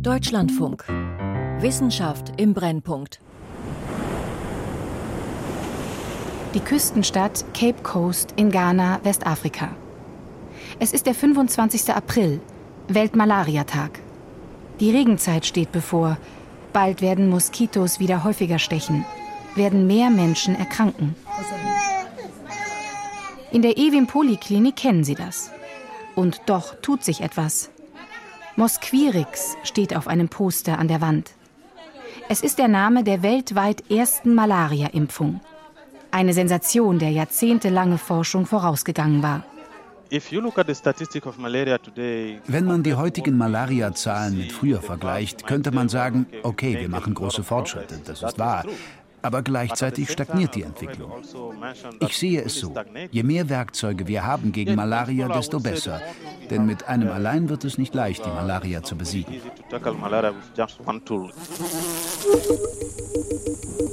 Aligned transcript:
Deutschlandfunk. 0.00 0.84
Wissenschaft 1.60 2.32
im 2.40 2.54
Brennpunkt. 2.54 3.20
Die 6.54 6.60
Küstenstadt 6.60 7.44
Cape 7.54 7.82
Coast 7.82 8.32
in 8.36 8.50
Ghana, 8.50 9.00
Westafrika. 9.02 9.70
Es 10.78 10.92
ist 10.92 11.06
der 11.06 11.14
25. 11.14 11.94
April, 11.94 12.40
Weltmalariatag. 12.88 14.00
Die 14.80 14.90
Regenzeit 14.90 15.46
steht 15.46 15.72
bevor. 15.72 16.16
Bald 16.72 17.00
werden 17.00 17.28
Moskitos 17.28 18.00
wieder 18.00 18.24
häufiger 18.24 18.58
stechen, 18.58 19.04
werden 19.54 19.86
mehr 19.86 20.10
Menschen 20.10 20.54
erkranken. 20.56 21.14
In 23.52 23.62
der 23.62 23.76
Ewim 23.76 24.06
Poliklinik 24.06 24.76
kennen 24.76 25.04
Sie 25.04 25.14
das. 25.14 25.50
Und 26.14 26.42
doch 26.46 26.74
tut 26.80 27.04
sich 27.04 27.20
etwas. 27.20 27.70
Mosquirix 28.56 29.56
steht 29.64 29.96
auf 29.96 30.06
einem 30.06 30.28
Poster 30.28 30.78
an 30.78 30.86
der 30.86 31.00
Wand. 31.00 31.32
Es 32.28 32.40
ist 32.40 32.58
der 32.58 32.68
Name 32.68 33.02
der 33.02 33.22
weltweit 33.22 33.90
ersten 33.90 34.34
Malaria-Impfung. 34.34 35.40
Eine 36.12 36.32
Sensation, 36.32 37.00
der 37.00 37.10
jahrzehntelange 37.10 37.98
Forschung 37.98 38.46
vorausgegangen 38.46 39.24
war. 39.24 39.44
Wenn 42.46 42.64
man 42.64 42.82
die 42.84 42.94
heutigen 42.94 43.36
Malaria-Zahlen 43.36 44.38
mit 44.38 44.52
früher 44.52 44.80
vergleicht, 44.80 45.46
könnte 45.48 45.72
man 45.72 45.88
sagen, 45.88 46.26
okay, 46.44 46.78
wir 46.78 46.88
machen 46.88 47.14
große 47.14 47.42
Fortschritte, 47.42 48.00
das 48.04 48.22
ist 48.22 48.38
wahr. 48.38 48.64
Aber 49.24 49.40
gleichzeitig 49.40 50.10
stagniert 50.10 50.54
die 50.54 50.64
Entwicklung. 50.64 51.10
Ich 52.00 52.18
sehe 52.18 52.42
es 52.42 52.60
so, 52.60 52.74
je 53.10 53.22
mehr 53.22 53.48
Werkzeuge 53.48 54.06
wir 54.06 54.26
haben 54.26 54.52
gegen 54.52 54.74
Malaria, 54.74 55.28
desto 55.28 55.60
besser. 55.60 56.02
Denn 56.50 56.66
mit 56.66 56.86
einem 56.86 57.08
allein 57.10 57.48
wird 57.48 57.64
es 57.64 57.78
nicht 57.78 57.94
leicht, 57.94 58.22
die 58.26 58.28
Malaria 58.28 58.82
zu 58.82 58.96
besiegen. 58.96 59.40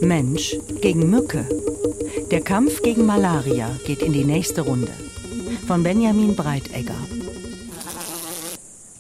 Mensch 0.02 0.58
gegen 0.82 1.10
Mücke. 1.10 1.48
Der 2.30 2.42
Kampf 2.42 2.82
gegen 2.82 3.06
Malaria 3.06 3.70
geht 3.86 4.02
in 4.02 4.12
die 4.12 4.26
nächste 4.26 4.64
Runde. 4.64 4.92
Von 5.66 5.82
Benjamin 5.82 6.36
Breitegger. 6.36 7.02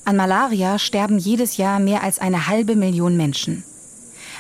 An 0.05 0.15
Malaria 0.15 0.79
sterben 0.79 1.17
jedes 1.17 1.57
Jahr 1.57 1.81
mehr 1.81 2.03
als 2.03 2.19
eine 2.19 2.47
halbe 2.47 2.77
Million 2.77 3.17
Menschen. 3.17 3.65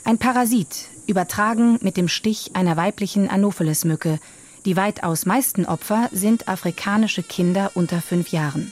Ein 0.05 0.17
Parasit, 0.17 0.87
übertragen 1.07 1.77
mit 1.81 1.97
dem 1.97 2.07
Stich 2.07 2.51
einer 2.55 2.77
weiblichen 2.77 3.29
Anopheles-Mücke. 3.29 4.19
Die 4.65 4.77
weitaus 4.77 5.25
meisten 5.25 5.65
Opfer 5.65 6.09
sind 6.11 6.47
afrikanische 6.47 7.23
Kinder 7.23 7.71
unter 7.73 8.01
fünf 8.01 8.29
Jahren. 8.29 8.71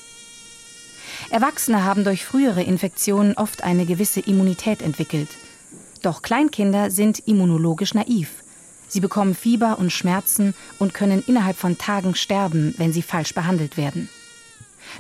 Erwachsene 1.32 1.84
haben 1.84 2.04
durch 2.04 2.26
frühere 2.26 2.64
Infektionen 2.64 3.36
oft 3.36 3.64
eine 3.64 3.86
gewisse 3.86 4.20
Immunität 4.20 4.82
entwickelt. 4.82 5.30
Doch 6.02 6.22
Kleinkinder 6.22 6.92
sind 6.92 7.20
immunologisch 7.28 7.94
naiv. 7.94 8.30
Sie 8.88 9.00
bekommen 9.00 9.36
Fieber 9.36 9.78
und 9.78 9.92
Schmerzen 9.92 10.56
und 10.80 10.94
können 10.94 11.24
innerhalb 11.26 11.58
von 11.58 11.78
Tagen 11.78 12.16
sterben, 12.16 12.74
wenn 12.78 12.94
sie 12.94 13.04
falsch 13.04 13.36
behandelt 13.36 13.78
werden. 13.78 14.10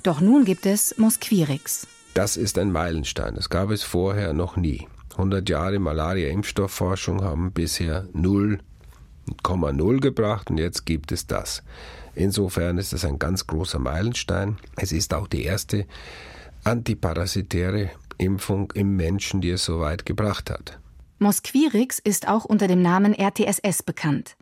Doch 0.03 0.21
nun 0.21 0.45
gibt 0.45 0.65
es 0.65 0.97
Mosquirix. 0.97 1.87
Das 2.13 2.37
ist 2.37 2.57
ein 2.57 2.71
Meilenstein. 2.71 3.35
Das 3.35 3.49
gab 3.49 3.71
es 3.71 3.83
vorher 3.83 4.33
noch 4.33 4.57
nie. 4.57 4.87
100 5.11 5.47
Jahre 5.49 5.79
Malaria-Impfstoffforschung 5.79 7.23
haben 7.23 7.51
bisher 7.51 8.07
0,0 8.13 9.99
gebracht 9.99 10.49
und 10.49 10.57
jetzt 10.57 10.85
gibt 10.85 11.11
es 11.11 11.27
das. 11.27 11.63
Insofern 12.15 12.77
ist 12.77 12.93
es 12.93 13.05
ein 13.05 13.19
ganz 13.19 13.47
großer 13.47 13.79
Meilenstein. 13.79 14.57
Es 14.75 14.91
ist 14.91 15.13
auch 15.13 15.27
die 15.27 15.43
erste 15.43 15.85
antiparasitäre 16.63 17.89
Impfung 18.17 18.71
im 18.73 18.95
Menschen, 18.95 19.41
die 19.41 19.51
es 19.51 19.65
so 19.65 19.79
weit 19.79 20.05
gebracht 20.05 20.49
hat. 20.49 20.79
Mosquirix 21.19 21.99
ist 21.99 22.27
auch 22.27 22.45
unter 22.45 22.67
dem 22.67 22.81
Namen 22.81 23.13
RTSS 23.13 23.83
bekannt. 23.83 24.35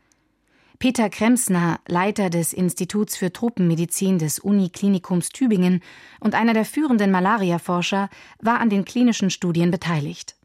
Peter 0.79 1.09
Kremsner, 1.09 1.79
Leiter 1.87 2.29
des 2.29 2.53
Instituts 2.53 3.17
für 3.17 3.33
Tropenmedizin 3.33 4.19
des 4.19 4.37
Uniklinikums 4.37 5.29
Tübingen 5.29 5.81
und 6.19 6.35
einer 6.35 6.53
der 6.53 6.65
führenden 6.65 7.09
Malariaforscher, 7.09 8.09
war 8.39 8.59
an 8.59 8.69
den 8.69 8.85
klinischen 8.85 9.31
Studien 9.31 9.71
beteiligt. 9.71 10.36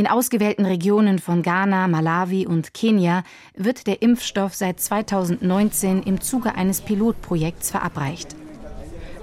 In 0.00 0.06
ausgewählten 0.06 0.64
Regionen 0.64 1.18
von 1.18 1.42
Ghana, 1.42 1.86
Malawi 1.86 2.46
und 2.46 2.72
Kenia 2.72 3.22
wird 3.54 3.86
der 3.86 4.00
Impfstoff 4.00 4.54
seit 4.54 4.80
2019 4.80 6.04
im 6.04 6.22
Zuge 6.22 6.54
eines 6.54 6.80
Pilotprojekts 6.80 7.70
verabreicht. 7.70 8.34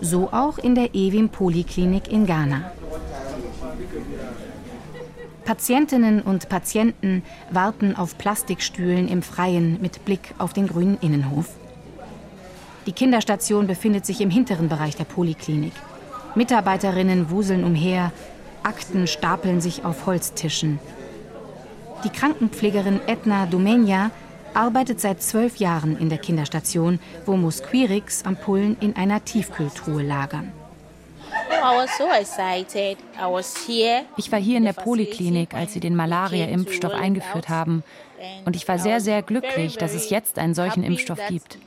So 0.01 0.29
auch 0.31 0.59
in 0.59 0.75
der 0.75 0.93
Ewim 0.93 1.29
Poliklinik 1.29 2.11
in 2.11 2.27
Ghana. 2.27 2.71
Patientinnen 5.45 6.21
und 6.21 6.47
Patienten 6.47 7.23
warten 7.49 7.95
auf 7.95 8.19
Plastikstühlen 8.19 9.07
im 9.07 9.23
Freien 9.23 9.81
mit 9.81 10.05
Blick 10.05 10.35
auf 10.37 10.53
den 10.53 10.67
grünen 10.67 10.99
Innenhof. 11.01 11.49
Die 12.85 12.91
Kinderstation 12.93 13.65
befindet 13.65 14.05
sich 14.05 14.21
im 14.21 14.29
hinteren 14.29 14.69
Bereich 14.69 14.95
der 14.95 15.05
Poliklinik. 15.05 15.73
Mitarbeiterinnen 16.35 17.31
wuseln 17.31 17.63
umher, 17.63 18.11
Akten 18.63 19.07
stapeln 19.07 19.61
sich 19.61 19.85
auf 19.85 20.05
Holztischen. 20.05 20.79
Die 22.03 22.09
Krankenpflegerin 22.09 22.99
Edna 23.07 23.45
Domenia 23.45 24.11
arbeitet 24.53 24.99
seit 24.99 25.21
zwölf 25.21 25.57
Jahren 25.57 25.97
in 25.97 26.09
der 26.09 26.17
Kinderstation, 26.17 26.99
wo 27.25 27.35
Mosquirix-Ampullen 27.35 28.77
in 28.79 28.95
einer 28.95 29.23
Tiefkühltruhe 29.23 30.03
lagern. 30.03 30.51
Ich 34.17 34.31
war 34.31 34.39
hier 34.39 34.57
in 34.57 34.63
der 34.63 34.73
Poliklinik, 34.73 35.53
als 35.53 35.73
sie 35.73 35.79
den 35.79 35.95
Malaria-Impfstoff 35.95 36.93
eingeführt 36.93 37.49
haben. 37.49 37.83
Und 38.45 38.55
ich 38.55 38.67
war 38.67 38.79
sehr, 38.79 38.99
sehr 39.01 39.21
glücklich, 39.21 39.77
dass 39.77 39.93
es 39.93 40.09
jetzt 40.09 40.39
einen 40.39 40.53
solchen 40.53 40.83
Impfstoff 40.83 41.19
gibt. 41.29 41.57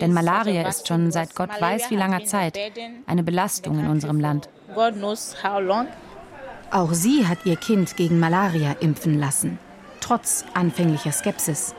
Denn 0.00 0.12
Malaria 0.12 0.68
ist 0.68 0.88
schon 0.88 1.10
seit 1.10 1.34
Gott 1.34 1.50
weiß 1.60 1.90
wie 1.90 1.96
langer 1.96 2.24
Zeit 2.24 2.58
eine 3.06 3.22
Belastung 3.22 3.78
in 3.78 3.88
unserem 3.88 4.20
Land. 4.20 4.48
Auch 6.70 6.92
sie 6.92 7.26
hat 7.26 7.38
ihr 7.44 7.56
Kind 7.56 7.96
gegen 7.96 8.18
Malaria 8.18 8.72
impfen 8.80 9.18
lassen, 9.18 9.58
trotz 10.00 10.44
anfänglicher 10.54 11.12
Skepsis. 11.12 11.74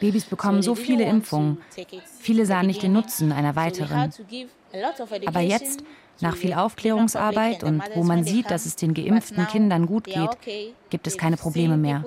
Babys 0.00 0.24
bekommen 0.24 0.62
so 0.62 0.74
viele 0.74 1.04
Impfungen. 1.04 1.58
Viele 2.18 2.46
sahen 2.46 2.66
nicht 2.66 2.82
den 2.82 2.92
Nutzen 2.92 3.32
einer 3.32 3.56
weiteren. 3.56 4.12
Aber 5.26 5.40
jetzt, 5.40 5.82
nach 6.20 6.36
viel 6.36 6.54
Aufklärungsarbeit 6.54 7.62
und 7.62 7.82
wo 7.94 8.02
man 8.02 8.24
sieht, 8.24 8.50
dass 8.50 8.66
es 8.66 8.76
den 8.76 8.94
geimpften 8.94 9.46
Kindern 9.46 9.86
gut 9.86 10.04
geht, 10.04 10.30
gibt 10.90 11.06
es 11.06 11.16
keine 11.18 11.36
Probleme 11.36 11.76
mehr. 11.76 12.04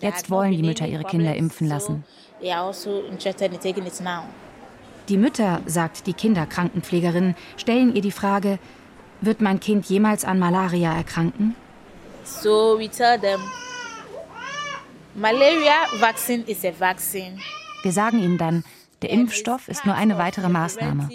Jetzt 0.00 0.30
wollen 0.30 0.52
die 0.52 0.62
Mütter 0.62 0.86
ihre 0.86 1.04
Kinder 1.04 1.34
impfen 1.34 1.68
lassen. 1.68 2.04
Die 5.08 5.16
Mütter, 5.18 5.60
sagt 5.66 6.06
die 6.06 6.14
Kinderkrankenpflegerin, 6.14 7.34
stellen 7.56 7.94
ihr 7.94 8.00
die 8.02 8.10
Frage, 8.10 8.58
wird 9.20 9.40
mein 9.40 9.60
Kind 9.60 9.86
jemals 9.86 10.24
an 10.24 10.38
Malaria 10.38 10.94
erkranken? 10.94 11.54
So 12.24 12.78
we 12.78 12.88
tell 12.88 13.20
them 13.20 13.40
Malaria 15.14 15.86
vaccine 16.00 16.42
is 16.46 16.64
a 16.64 16.72
vaccine. 16.76 17.38
Wir 17.82 17.92
sagen 17.92 18.18
ihnen 18.18 18.38
dann, 18.38 18.64
der 19.02 19.10
Impfstoff 19.10 19.68
ist 19.68 19.84
nur 19.84 19.94
eine 19.94 20.16
weitere 20.16 20.48
Maßnahme. 20.48 21.08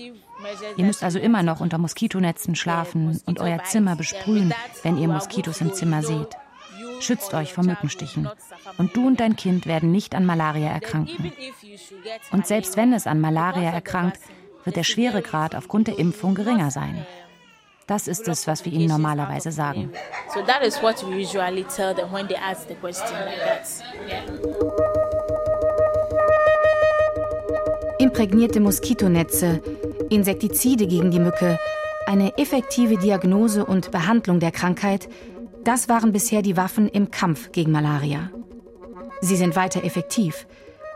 Ihr 0.77 0.85
müsst 0.85 1.03
also 1.03 1.19
immer 1.19 1.43
noch 1.43 1.59
unter 1.59 1.77
Moskitonetzen 1.77 2.55
schlafen 2.55 3.21
und 3.25 3.39
euer 3.39 3.63
Zimmer 3.63 3.95
besprühen, 3.95 4.53
wenn 4.83 4.97
ihr 4.97 5.07
Moskitos 5.07 5.61
im 5.61 5.73
Zimmer 5.73 6.03
seht. 6.03 6.37
Schützt 7.01 7.33
euch 7.33 7.53
vor 7.53 7.63
Mückenstichen. 7.63 8.29
Und 8.77 8.95
du 8.95 9.07
und 9.07 9.19
dein 9.19 9.35
Kind 9.35 9.65
werden 9.65 9.91
nicht 9.91 10.15
an 10.15 10.25
Malaria 10.25 10.69
erkranken. 10.69 11.31
Und 12.31 12.45
selbst 12.45 12.77
wenn 12.77 12.93
es 12.93 13.07
an 13.07 13.19
Malaria 13.21 13.71
erkrankt, 13.71 14.19
wird 14.65 14.75
der 14.75 14.83
Schweregrad 14.83 15.55
aufgrund 15.55 15.87
der 15.87 15.97
Impfung 15.97 16.35
geringer 16.35 16.71
sein. 16.71 17.05
Das 17.87 18.07
ist 18.07 18.27
es, 18.27 18.45
was 18.45 18.65
wir 18.65 18.71
ihnen 18.71 18.87
normalerweise 18.87 19.51
sagen. 19.51 19.91
Imprägnierte 27.97 28.59
Moskitonetze, 28.59 29.61
Insektizide 30.09 30.87
gegen 30.87 31.11
die 31.11 31.19
Mücke, 31.19 31.59
eine 32.05 32.37
effektive 32.37 32.97
Diagnose 32.97 33.65
und 33.65 33.91
Behandlung 33.91 34.39
der 34.39 34.51
Krankheit, 34.51 35.07
das 35.63 35.89
waren 35.89 36.11
bisher 36.11 36.41
die 36.41 36.57
Waffen 36.57 36.87
im 36.87 37.11
Kampf 37.11 37.51
gegen 37.51 37.71
Malaria. 37.71 38.31
Sie 39.21 39.35
sind 39.35 39.55
weiter 39.55 39.83
effektiv. 39.83 40.47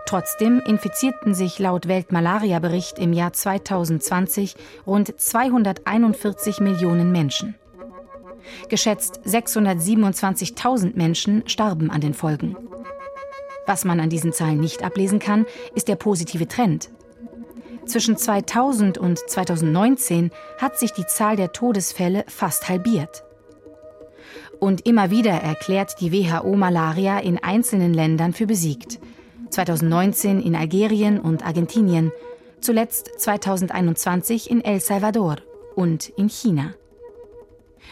Trotzdem 0.06 0.62
infizierten 0.66 1.34
sich 1.34 1.60
laut 1.60 1.88
Weltmalaria-Bericht 1.88 3.00
im 3.00 3.14
Jahr 3.14 3.34
2020 3.34 4.56
rund 4.86 5.14
241 5.20 6.60
Millionen 6.60 7.12
Menschen. 7.12 7.56
Geschätzt 8.70 9.22
627.000 9.26 10.96
Menschen 10.96 11.44
starben 11.48 11.90
an 11.90 12.02
den 12.02 12.14
Folgen. 12.14 12.58
Was 13.66 13.86
man 13.86 14.00
an 14.00 14.10
diesen 14.10 14.34
Zahlen 14.34 14.60
nicht 14.60 14.84
ablesen 14.84 15.20
kann, 15.20 15.46
ist 15.76 15.88
der 15.88 15.96
positive 15.96 16.48
Trend. 16.48 16.90
Zwischen 17.86 18.18
2000 18.18 18.98
und 18.98 19.20
2019 19.20 20.32
hat 20.58 20.80
sich 20.80 20.92
die 20.94 21.06
Zahl 21.06 21.36
der 21.36 21.52
Todesfälle 21.52 22.24
fast 22.28 22.70
halbiert. 22.70 23.24
Und 24.60 24.88
immer 24.88 25.12
wieder 25.12 25.32
erklärt 25.32 26.00
die 26.00 26.14
WHO 26.14 26.56
Malaria 26.56 27.20
in 27.20 27.38
einzelnen 27.44 27.94
Ländern 27.94 28.34
für 28.34 28.48
besiegt. 28.48 29.00
2019 29.50 30.42
in 30.42 30.56
Algerien 30.56 31.20
und 31.20 31.46
Argentinien, 31.46 32.12
zuletzt 32.62 33.12
2021 33.18 34.50
in 34.50 34.64
El 34.64 34.80
Salvador 34.80 35.38
und 35.76 36.10
in 36.10 36.30
China. 36.30 36.74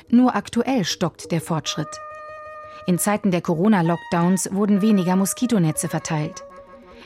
Nur 0.09 0.35
aktuell 0.35 0.85
stockt 0.85 1.31
der 1.31 1.41
Fortschritt. 1.41 1.99
In 2.87 2.97
Zeiten 2.97 3.31
der 3.31 3.41
Corona-Lockdowns 3.41 4.53
wurden 4.53 4.81
weniger 4.81 5.15
Moskitonetze 5.15 5.87
verteilt. 5.87 6.43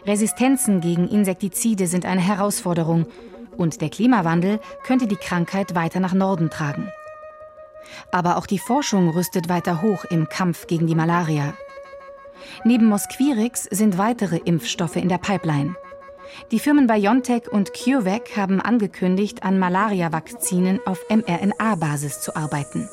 Resistenzen 0.06 0.82
gegen 0.82 1.08
Insektizide 1.08 1.88
sind 1.88 2.06
eine 2.06 2.22
Herausforderung 2.22 3.08
und 3.58 3.82
der 3.82 3.90
Klimawandel 3.90 4.60
könnte 4.84 5.08
die 5.08 5.16
Krankheit 5.16 5.74
weiter 5.76 6.00
nach 6.00 6.14
Norden 6.14 6.50
tragen. 6.50 6.92
Aber 8.12 8.38
auch 8.38 8.46
die 8.46 8.60
Forschung 8.60 9.10
rüstet 9.10 9.50
weiter 9.50 9.82
hoch 9.82 10.06
im 10.06 10.30
Kampf 10.30 10.68
gegen 10.68 10.88
die 10.88 10.96
Malaria. 10.96 11.54
Neben 12.64 12.86
Mosquirix 12.86 13.64
sind 13.64 13.98
weitere 13.98 14.38
Impfstoffe 14.38 14.96
in 14.96 15.10
der 15.10 15.18
Pipeline. 15.18 15.76
Die 16.52 16.60
Firmen 16.60 16.88
BioNTech 16.88 17.52
und 17.52 17.74
CureVac 17.74 18.36
haben 18.36 18.60
angekündigt, 18.60 19.44
an 19.44 19.58
Malaria-Vakzinen 19.58 20.80
auf 20.86 21.00
mRNA-Basis 21.10 22.22
zu 22.22 22.36
arbeiten. 22.36 22.90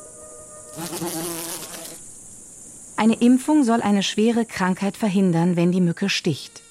Eine 2.95 3.15
Impfung 3.15 3.63
soll 3.63 3.81
eine 3.81 4.03
schwere 4.03 4.45
Krankheit 4.45 4.95
verhindern, 4.95 5.55
wenn 5.55 5.71
die 5.71 5.81
Mücke 5.81 6.09
sticht. 6.09 6.61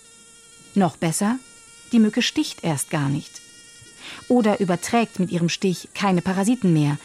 Noch 0.74 0.96
besser, 0.96 1.38
die 1.92 1.98
Mücke 1.98 2.22
sticht 2.22 2.64
erst 2.64 2.90
gar 2.90 3.08
nicht. 3.08 3.42
Oder 4.28 4.60
überträgt 4.60 5.19
mit 5.19 5.30
ihrem 5.30 5.48
Stich 5.48 5.88
keine 5.94 6.22
Parasiten 6.22 6.72
mehr. 6.72 6.98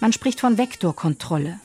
Man 0.00 0.12
spricht 0.12 0.40
von 0.40 0.58
Vektorkontrolle. 0.58 1.58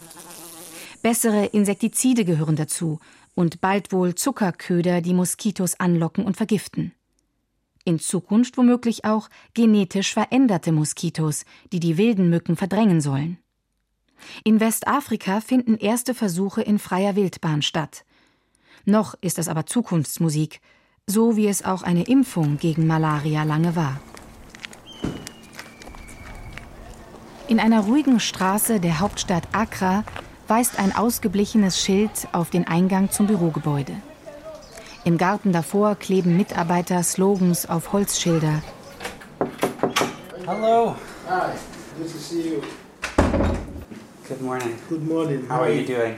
Bessere 1.01 1.45
Insektizide 1.47 2.25
gehören 2.25 2.55
dazu 2.55 2.99
und 3.35 3.61
bald 3.61 3.91
wohl 3.91 4.15
Zuckerköder, 4.15 5.01
die 5.01 5.13
Moskitos 5.13 5.79
anlocken 5.79 6.25
und 6.25 6.37
vergiften. 6.37 6.93
In 7.85 7.99
Zukunft 7.99 8.57
womöglich 8.57 9.05
auch 9.05 9.29
genetisch 9.53 10.13
veränderte 10.13 10.71
Moskitos, 10.71 11.45
die 11.71 11.79
die 11.79 11.97
wilden 11.97 12.29
Mücken 12.29 12.55
verdrängen 12.55 13.01
sollen. 13.01 13.37
In 14.43 14.59
Westafrika 14.59 15.39
finden 15.41 15.77
erste 15.77 16.13
Versuche 16.13 16.61
in 16.61 16.79
freier 16.79 17.15
Wildbahn 17.15 17.61
statt. 17.61 18.03
Noch 18.85 19.15
ist 19.21 19.37
das 19.37 19.47
aber 19.47 19.65
Zukunftsmusik, 19.65 20.61
so 21.09 21.35
wie 21.35 21.47
es 21.47 21.65
auch 21.65 21.81
eine 21.81 22.03
Impfung 22.03 22.59
gegen 22.59 22.85
Malaria 22.85 23.43
lange 23.43 23.75
war. 23.75 23.99
In 27.47 27.59
einer 27.59 27.81
ruhigen 27.81 28.19
Straße 28.19 28.79
der 28.79 28.99
Hauptstadt 28.99 29.43
Accra 29.51 30.03
weist 30.47 30.77
ein 30.77 30.95
ausgeblichenes 30.95 31.81
Schild 31.81 32.11
auf 32.31 32.51
den 32.51 32.67
Eingang 32.67 33.09
zum 33.09 33.25
Bürogebäude. 33.25 33.93
Im 35.03 35.17
Garten 35.17 35.51
davor 35.51 35.95
kleben 35.95 36.37
Mitarbeiter 36.37 37.01
Slogans 37.01 37.67
auf 37.67 37.91
Holzschilder. 37.91 38.61
Hallo. 40.45 40.95
Hi. 41.27 41.53
Good 41.97 42.11
to 42.11 42.17
see 42.19 42.49
you. 42.49 42.61
Good 44.27 44.41
morning. 44.43 44.75
Good 44.87 45.07
morning. 45.07 45.49
How 45.49 45.61
are 45.61 45.73
you 45.73 45.85
doing? 45.87 46.17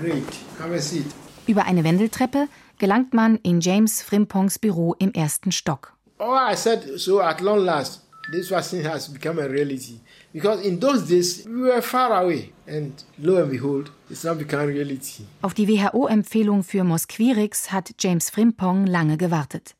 Great. 0.00 0.24
Have 0.58 0.74
a 0.74 0.80
seat. 0.80 1.06
Über 1.46 1.66
eine 1.66 1.84
Wendeltreppe 1.84 2.48
gelangt 2.82 3.14
man 3.14 3.36
in 3.44 3.60
James 3.60 4.02
Frimpongs 4.02 4.58
Büro 4.58 4.96
im 4.98 5.12
ersten 5.14 5.52
Stock. 5.52 5.92
Oh, 6.18 6.34
I 6.34 6.56
said 6.56 6.98
so 6.98 7.20
at 7.20 7.40
long 7.40 7.60
last. 7.60 8.00
This 8.32 8.48
vaccine 8.48 8.82
has 8.84 9.08
become 9.08 9.38
a 9.38 9.46
reality. 9.46 10.00
Because 10.32 10.60
in 10.66 10.80
those 10.80 11.06
days 11.06 11.46
we 11.46 11.62
were 11.62 11.80
far 11.80 12.10
away 12.10 12.52
and 12.66 12.92
lo 13.18 13.36
and 13.36 13.52
behold, 13.52 13.92
it's 14.10 14.24
now 14.24 14.34
become 14.34 14.66
reality. 14.66 15.22
Auf 15.42 15.54
die 15.54 15.68
WHO-Empfehlung 15.68 16.64
für 16.64 16.82
Mosquirix 16.82 17.70
hat 17.70 17.94
James 18.00 18.30
Frimpong 18.30 18.86
lange 18.86 19.16
gewartet. 19.16 19.76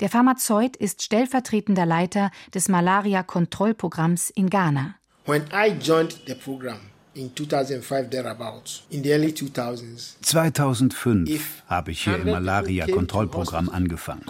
Der 0.00 0.10
Pharmazeut 0.10 0.76
ist 0.76 1.02
stellvertretender 1.02 1.86
Leiter 1.86 2.30
des 2.52 2.68
Malaria-Kontrollprogramms 2.68 4.28
in 4.28 4.50
Ghana. 4.50 4.96
When 5.24 5.44
I 5.50 5.70
joined 5.70 6.18
the 6.26 6.34
program, 6.34 6.90
in 7.18 7.34
2005 7.34 8.10
thereabouts, 8.10 8.82
in 8.90 9.02
the 9.02 9.12
early 9.12 9.32
2000s. 9.32 10.14
2005 10.22 11.64
habe 11.66 11.90
ich 11.90 12.04
hier 12.04 12.16
im 12.16 12.30
Malaria-Kontrollprogramm 12.30 13.68
angefangen. 13.68 14.24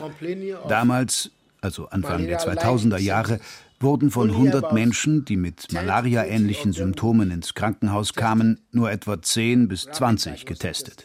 Damals, 0.68 1.30
also 1.60 1.88
Anfang 1.88 2.26
der 2.26 2.40
2000er 2.40 2.98
Jahre, 2.98 3.40
wurden 3.80 4.10
von 4.10 4.30
100 4.30 4.72
Menschen, 4.72 5.24
die 5.24 5.36
mit 5.36 5.72
Malaria-ähnlichen 5.72 6.72
Symptomen 6.72 7.30
ins 7.30 7.54
Krankenhaus 7.54 8.14
kamen, 8.14 8.60
nur 8.72 8.90
etwa 8.90 9.20
10 9.20 9.68
bis 9.68 9.82
20 9.82 10.46
getestet. 10.46 11.04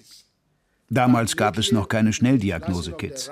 Damals 0.90 1.38
gab 1.38 1.58
es 1.58 1.72
noch 1.72 1.88
keine 1.88 2.14
Schnelldiagnose-Kits. 2.14 3.32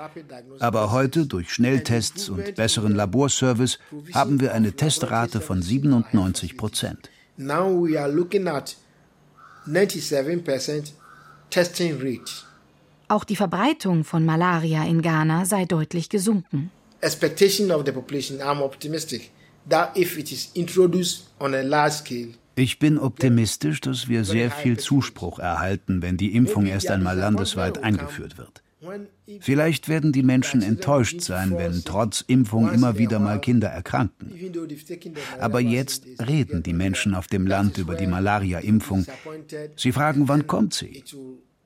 Aber 0.58 0.90
heute, 0.90 1.26
durch 1.26 1.52
Schnelltests 1.52 2.28
und 2.28 2.56
besseren 2.56 2.94
Laborservice, 2.94 3.78
haben 4.12 4.40
wir 4.40 4.52
eine 4.52 4.72
Testrate 4.72 5.40
von 5.40 5.62
97 5.62 6.56
Prozent. 6.56 7.08
Now 7.46 7.68
we 7.68 7.98
are 7.98 8.08
looking 8.08 8.48
at 8.48 8.76
97% 9.66 10.92
testing 11.50 12.00
rate. 12.00 12.44
Auch 13.08 13.24
die 13.24 13.36
Verbreitung 13.36 14.04
von 14.04 14.24
Malaria 14.24 14.84
in 14.84 15.02
Ghana 15.02 15.44
sei 15.44 15.64
deutlich 15.66 16.08
gesunken. 16.08 16.70
Expectation 17.00 17.70
of 17.70 17.84
the 17.84 17.92
population, 17.92 18.40
I'm 18.40 18.62
optimistic 18.62 19.30
that 19.68 19.96
if 19.96 20.16
it 20.18 20.32
is 20.32 20.50
introduced 20.54 21.28
on 21.38 21.54
a 21.54 21.62
large 21.62 21.94
scale, 21.94 22.34
ich 22.54 22.78
bin 22.78 22.98
optimistisch, 22.98 23.80
dass 23.80 24.08
wir 24.08 24.24
sehr 24.24 24.50
viel 24.50 24.78
Zuspruch 24.78 25.38
erhalten, 25.38 26.02
wenn 26.02 26.18
die 26.18 26.34
Impfung 26.34 26.66
erst 26.66 26.90
einmal 26.90 27.16
landesweit 27.16 27.82
eingeführt 27.82 28.36
wird. 28.36 28.62
Vielleicht 29.40 29.88
werden 29.88 30.12
die 30.12 30.22
Menschen 30.22 30.62
enttäuscht 30.62 31.20
sein, 31.20 31.52
wenn 31.56 31.84
trotz 31.84 32.22
Impfung 32.26 32.72
immer 32.72 32.98
wieder 32.98 33.18
mal 33.18 33.40
Kinder 33.40 33.68
erkranken. 33.68 34.32
Aber 35.40 35.60
jetzt 35.60 36.04
reden 36.26 36.62
die 36.62 36.72
Menschen 36.72 37.14
auf 37.14 37.26
dem 37.26 37.46
Land 37.46 37.78
über 37.78 37.94
die 37.94 38.06
Malaria-Impfung. 38.06 39.06
Sie 39.76 39.92
fragen, 39.92 40.28
wann 40.28 40.46
kommt 40.46 40.74
sie? 40.74 41.04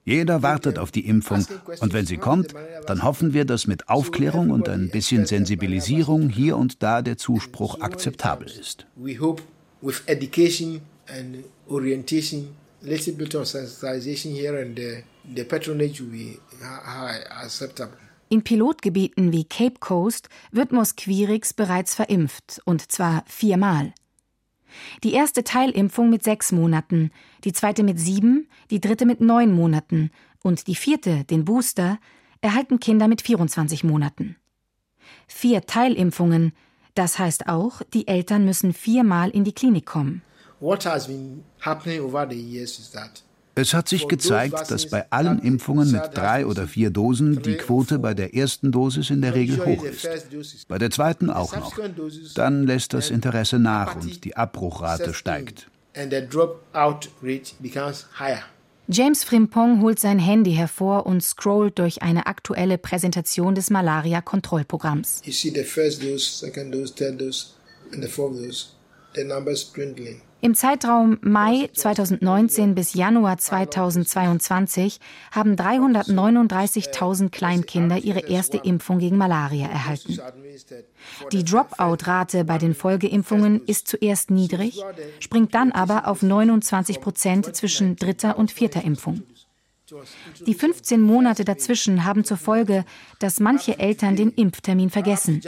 Jeder 0.04 0.42
wartet 0.42 0.78
auf 0.78 0.92
die 0.92 1.04
Impfung 1.06 1.44
und 1.80 1.92
wenn 1.92 2.06
sie 2.06 2.16
kommt, 2.16 2.54
dann 2.86 3.02
hoffen 3.02 3.34
wir, 3.34 3.44
dass 3.44 3.66
mit 3.66 3.88
Aufklärung 3.88 4.50
und 4.50 4.68
ein 4.68 4.88
bisschen 4.88 5.26
Sensibilisierung 5.26 6.28
hier 6.28 6.56
und 6.56 6.80
da 6.82 7.02
der 7.02 7.16
Zuspruch 7.16 7.80
akzeptabel 7.80 8.46
ist. 8.48 8.86
With 9.82 10.02
education 10.06 10.80
and 11.06 11.44
orientation, 11.68 12.48
little 12.80 13.12
bit 13.12 13.34
of 13.34 13.46
sensitization 13.46 14.32
here 14.32 14.58
and 14.58 14.74
there, 14.74 15.02
the 15.34 15.44
patronage 15.44 16.00
will 16.00 16.10
be 16.10 16.38
acceptable. 17.42 17.98
In 18.28 18.42
Pilotgebieten 18.42 19.30
wie 19.30 19.44
Cape 19.44 19.78
Coast 19.78 20.28
wird 20.50 20.72
Mosquirix 20.72 21.52
bereits 21.52 21.94
verimpft, 21.94 22.60
und 22.64 22.90
zwar 22.90 23.22
viermal. 23.26 23.94
Die 25.04 25.12
erste 25.12 25.44
Teilimpfung 25.44 26.10
mit 26.10 26.24
sechs 26.24 26.50
Monaten, 26.50 27.12
die 27.44 27.52
zweite 27.52 27.84
mit 27.84 28.00
sieben, 28.00 28.48
die 28.70 28.80
dritte 28.80 29.06
mit 29.06 29.20
neun 29.20 29.52
Monaten 29.52 30.10
und 30.42 30.66
die 30.66 30.74
vierte, 30.74 31.24
den 31.24 31.44
Booster, 31.44 31.98
erhalten 32.40 32.80
Kinder 32.80 33.06
mit 33.06 33.22
24 33.22 33.84
Monaten. 33.84 34.36
Vier 35.28 35.62
Teilimpfungen, 35.62 36.52
das 36.94 37.18
heißt 37.18 37.48
auch, 37.48 37.82
die 37.94 38.08
Eltern 38.08 38.44
müssen 38.44 38.72
viermal 38.72 39.30
in 39.30 39.44
die 39.44 39.52
Klinik 39.52 39.86
kommen. 39.86 40.22
What 40.58 40.84
has 40.84 41.06
been 41.06 41.44
happening 41.60 42.00
over 42.00 42.26
the 42.28 42.40
years 42.40 42.78
is 42.78 42.90
that 42.90 43.22
es 43.56 43.72
hat 43.72 43.88
sich 43.88 44.06
gezeigt, 44.06 44.70
dass 44.70 44.90
bei 44.90 45.10
allen 45.10 45.38
Impfungen 45.38 45.90
mit 45.90 46.02
drei 46.14 46.44
oder 46.44 46.68
vier 46.68 46.90
Dosen 46.90 47.42
die 47.42 47.56
Quote 47.56 47.98
bei 47.98 48.12
der 48.12 48.34
ersten 48.34 48.70
Dosis 48.70 49.08
in 49.08 49.22
der 49.22 49.34
Regel 49.34 49.64
hoch 49.64 49.82
ist. 49.82 50.68
Bei 50.68 50.76
der 50.76 50.90
zweiten 50.90 51.30
auch 51.30 51.56
noch. 51.56 51.72
Dann 52.34 52.66
lässt 52.66 52.92
das 52.92 53.10
Interesse 53.10 53.58
nach 53.58 53.96
und 53.96 54.24
die 54.24 54.36
Abbruchrate 54.36 55.14
steigt. 55.14 55.70
James 58.88 59.24
Frimpong 59.24 59.80
holt 59.80 59.98
sein 59.98 60.18
Handy 60.18 60.52
hervor 60.52 61.06
und 61.06 61.22
scrollt 61.22 61.78
durch 61.78 62.02
eine 62.02 62.26
aktuelle 62.26 62.76
Präsentation 62.76 63.54
des 63.54 63.70
Malaria-Kontrollprogramms. 63.70 65.22
You 65.24 65.32
see 65.32 65.50
the 65.50 65.64
first 65.64 66.02
dose, 66.02 66.24
second 66.24 66.72
dose, 66.72 66.94
third 66.94 67.18
dose 67.18 67.54
and 67.92 68.04
the 68.04 68.08
fourth 68.08 68.36
dose. 68.36 68.66
The 69.14 69.24
numbers 69.24 69.72
dwindling. 69.72 70.20
Im 70.46 70.54
Zeitraum 70.54 71.18
Mai 71.22 71.70
2019 71.72 72.76
bis 72.76 72.94
Januar 72.94 73.36
2022 73.36 75.00
haben 75.32 75.56
339.000 75.56 77.30
Kleinkinder 77.30 77.98
ihre 77.98 78.20
erste 78.20 78.58
Impfung 78.58 79.00
gegen 79.00 79.18
Malaria 79.18 79.66
erhalten. 79.66 80.20
Die 81.32 81.42
Dropout-Rate 81.42 82.44
bei 82.44 82.58
den 82.58 82.76
Folgeimpfungen 82.76 83.60
ist 83.66 83.88
zuerst 83.88 84.30
niedrig, 84.30 84.84
springt 85.18 85.52
dann 85.52 85.72
aber 85.72 86.06
auf 86.06 86.22
29 86.22 87.00
Prozent 87.00 87.56
zwischen 87.56 87.96
dritter 87.96 88.38
und 88.38 88.52
vierter 88.52 88.84
Impfung. 88.84 89.24
Die 90.46 90.54
15 90.54 91.00
Monate 91.00 91.44
dazwischen 91.44 92.04
haben 92.04 92.24
zur 92.24 92.36
Folge, 92.36 92.84
dass 93.18 93.40
manche 93.40 93.78
Eltern 93.78 94.16
den 94.16 94.30
Impftermin 94.30 94.90
vergessen. 94.90 95.40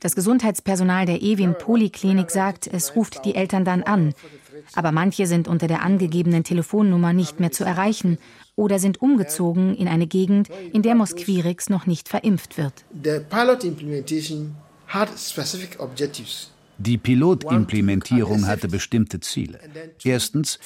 Das 0.00 0.14
Gesundheitspersonal 0.14 1.06
der 1.06 1.22
Ewin 1.22 1.56
Poliklinik 1.56 2.30
sagt, 2.30 2.66
es 2.66 2.96
ruft 2.96 3.24
die 3.24 3.34
Eltern 3.34 3.64
dann 3.64 3.82
an. 3.82 4.14
Aber 4.74 4.92
manche 4.92 5.26
sind 5.26 5.48
unter 5.48 5.68
der 5.68 5.82
angegebenen 5.82 6.44
Telefonnummer 6.44 7.12
nicht 7.12 7.40
mehr 7.40 7.50
zu 7.50 7.64
erreichen 7.64 8.18
oder 8.56 8.78
sind 8.78 9.00
umgezogen 9.00 9.74
in 9.74 9.88
eine 9.88 10.06
Gegend, 10.06 10.48
in 10.72 10.82
der 10.82 10.94
Mosquirix 10.94 11.70
noch 11.70 11.86
nicht 11.86 12.08
verimpft 12.08 12.58
wird. 12.58 12.84
The 13.02 13.20
pilot 13.30 13.64
implementation 13.64 14.56
had 14.86 15.08
specific 15.18 15.80
objectives. 15.80 16.49
Die 16.80 16.96
Pilotimplementierung 16.96 18.46
hatte 18.46 18.66
bestimmte 18.66 19.20
Ziele. 19.20 19.60
Erstens, 20.02 20.58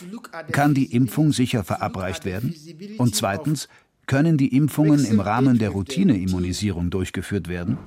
kann 0.53 0.73
die 0.73 0.95
Impfung 0.95 1.33
sicher 1.33 1.65
verabreicht 1.65 2.25
werden? 2.25 2.55
Und 2.99 3.17
zweitens, 3.17 3.69
können 4.07 4.39
die 4.39 4.55
Impfungen 4.55 5.05
im 5.05 5.19
Rahmen 5.19 5.59
der 5.59 5.71
Routineimmunisierung 5.71 6.91
durchgeführt 6.91 7.49
werden? 7.49 7.79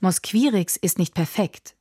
Mosquirix 0.00 0.76
ist 0.76 0.98
nicht 0.98 1.12
perfekt. 1.12 1.74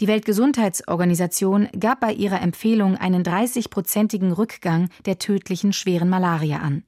Die 0.00 0.06
Weltgesundheitsorganisation 0.06 1.68
gab 1.78 1.98
bei 1.98 2.12
ihrer 2.12 2.40
Empfehlung 2.40 2.96
einen 2.96 3.24
30-prozentigen 3.24 4.32
Rückgang 4.32 4.88
der 5.04 5.18
tödlichen 5.18 5.72
schweren 5.72 6.08
Malaria 6.08 6.58
an. 6.58 6.84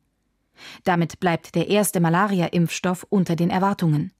Damit 0.85 1.19
bleibt 1.19 1.57
der 1.57 1.69
erste 1.69 1.99
Malaria-Impfstoff 1.99 3.07
unter 3.09 3.35
den 3.35 3.51
Erwartungen. 3.51 4.13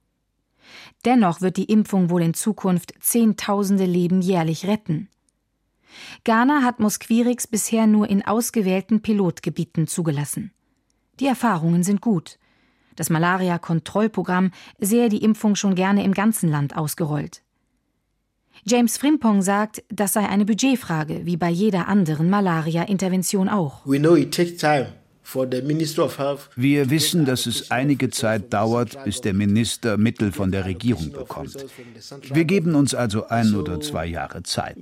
Dennoch 1.05 1.41
wird 1.41 1.57
die 1.57 1.65
Impfung 1.65 2.09
wohl 2.09 2.21
in 2.21 2.33
Zukunft 2.33 2.93
Zehntausende 2.99 3.85
Leben 3.85 4.21
jährlich 4.21 4.67
retten. 4.67 5.09
Ghana 6.23 6.63
hat 6.63 6.79
Mosquirix 6.79 7.47
bisher 7.47 7.87
nur 7.87 8.09
in 8.09 8.25
ausgewählten 8.25 9.01
Pilotgebieten 9.01 9.87
zugelassen. 9.87 10.51
Die 11.19 11.27
Erfahrungen 11.27 11.83
sind 11.83 12.01
gut. 12.01 12.37
Das 12.95 13.09
Malaria-Kontrollprogramm 13.09 14.51
sehe 14.79 15.09
die 15.09 15.23
Impfung 15.23 15.55
schon 15.55 15.75
gerne 15.75 16.03
im 16.03 16.13
ganzen 16.13 16.49
Land 16.49 16.75
ausgerollt. 16.75 17.41
James 18.65 18.97
Frimpong 18.97 19.41
sagt, 19.41 19.83
das 19.89 20.13
sei 20.13 20.27
eine 20.27 20.45
Budgetfrage, 20.45 21.25
wie 21.25 21.37
bei 21.37 21.49
jeder 21.49 21.87
anderen 21.87 22.29
Malaria-Intervention 22.29 23.49
auch. 23.49 23.85
We 23.85 23.97
know 23.97 24.15
it 24.15 24.33
takes 24.33 24.57
time. 24.57 24.93
Wir 25.23 26.89
wissen, 26.89 27.25
dass 27.25 27.45
es 27.45 27.71
einige 27.71 28.09
Zeit 28.09 28.53
dauert, 28.53 29.03
bis 29.03 29.21
der 29.21 29.33
Minister 29.33 29.97
Mittel 29.97 30.31
von 30.31 30.51
der 30.51 30.65
Regierung 30.65 31.11
bekommt. 31.11 31.65
Wir 32.33 32.45
geben 32.45 32.75
uns 32.75 32.93
also 32.93 33.27
ein 33.27 33.55
oder 33.55 33.79
zwei 33.79 34.05
Jahre 34.05 34.43
Zeit. 34.43 34.77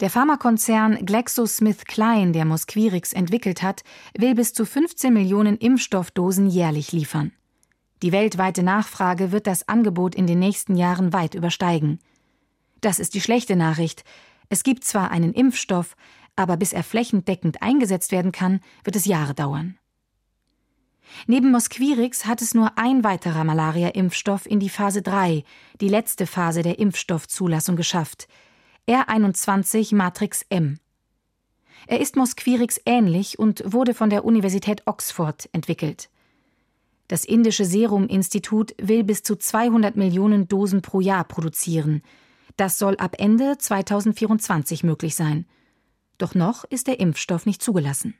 Der 0.00 0.10
Pharmakonzern 0.10 1.04
GlaxoSmithKline, 1.06 2.32
der 2.32 2.44
Mosquirix 2.44 3.12
entwickelt 3.12 3.62
hat, 3.62 3.82
will 4.16 4.34
bis 4.34 4.52
zu 4.52 4.64
15 4.64 5.12
Millionen 5.12 5.56
Impfstoffdosen 5.56 6.48
jährlich 6.48 6.92
liefern. 6.92 7.32
Die 8.02 8.12
weltweite 8.12 8.62
Nachfrage 8.62 9.32
wird 9.32 9.48
das 9.48 9.68
Angebot 9.68 10.14
in 10.14 10.28
den 10.28 10.38
nächsten 10.38 10.76
Jahren 10.76 11.12
weit 11.12 11.34
übersteigen. 11.34 11.98
Das 12.80 13.00
ist 13.00 13.14
die 13.14 13.20
schlechte 13.20 13.56
Nachricht. 13.56 14.04
Es 14.48 14.62
gibt 14.62 14.84
zwar 14.84 15.10
einen 15.10 15.32
Impfstoff, 15.32 15.96
aber 16.38 16.56
bis 16.56 16.72
er 16.72 16.84
flächendeckend 16.84 17.62
eingesetzt 17.62 18.12
werden 18.12 18.30
kann, 18.30 18.60
wird 18.84 18.94
es 18.94 19.06
Jahre 19.06 19.34
dauern. 19.34 19.76
Neben 21.26 21.50
Mosquirix 21.50 22.26
hat 22.26 22.42
es 22.42 22.54
nur 22.54 22.78
ein 22.78 23.02
weiterer 23.02 23.42
Malaria-Impfstoff 23.42 24.46
in 24.46 24.60
die 24.60 24.68
Phase 24.68 25.02
3, 25.02 25.42
die 25.80 25.88
letzte 25.88 26.26
Phase 26.26 26.62
der 26.62 26.78
Impfstoffzulassung, 26.78 27.76
geschafft. 27.76 28.28
R21 28.86 29.96
Matrix 29.96 30.44
M. 30.48 30.78
Er 31.86 32.00
ist 32.00 32.14
Mosquirix 32.14 32.80
ähnlich 32.86 33.38
und 33.38 33.62
wurde 33.66 33.94
von 33.94 34.10
der 34.10 34.24
Universität 34.24 34.86
Oxford 34.86 35.48
entwickelt. 35.52 36.08
Das 37.08 37.24
indische 37.24 37.64
Serum-Institut 37.64 38.74
will 38.80 39.02
bis 39.02 39.22
zu 39.22 39.34
200 39.34 39.96
Millionen 39.96 40.46
Dosen 40.46 40.82
pro 40.82 41.00
Jahr 41.00 41.24
produzieren. 41.24 42.02
Das 42.56 42.78
soll 42.78 42.96
ab 42.96 43.16
Ende 43.18 43.56
2024 43.58 44.84
möglich 44.84 45.14
sein. 45.14 45.46
Doch 46.18 46.34
noch 46.34 46.64
ist 46.64 46.88
der 46.88 47.00
Impfstoff 47.00 47.46
nicht 47.46 47.62
zugelassen. 47.62 48.14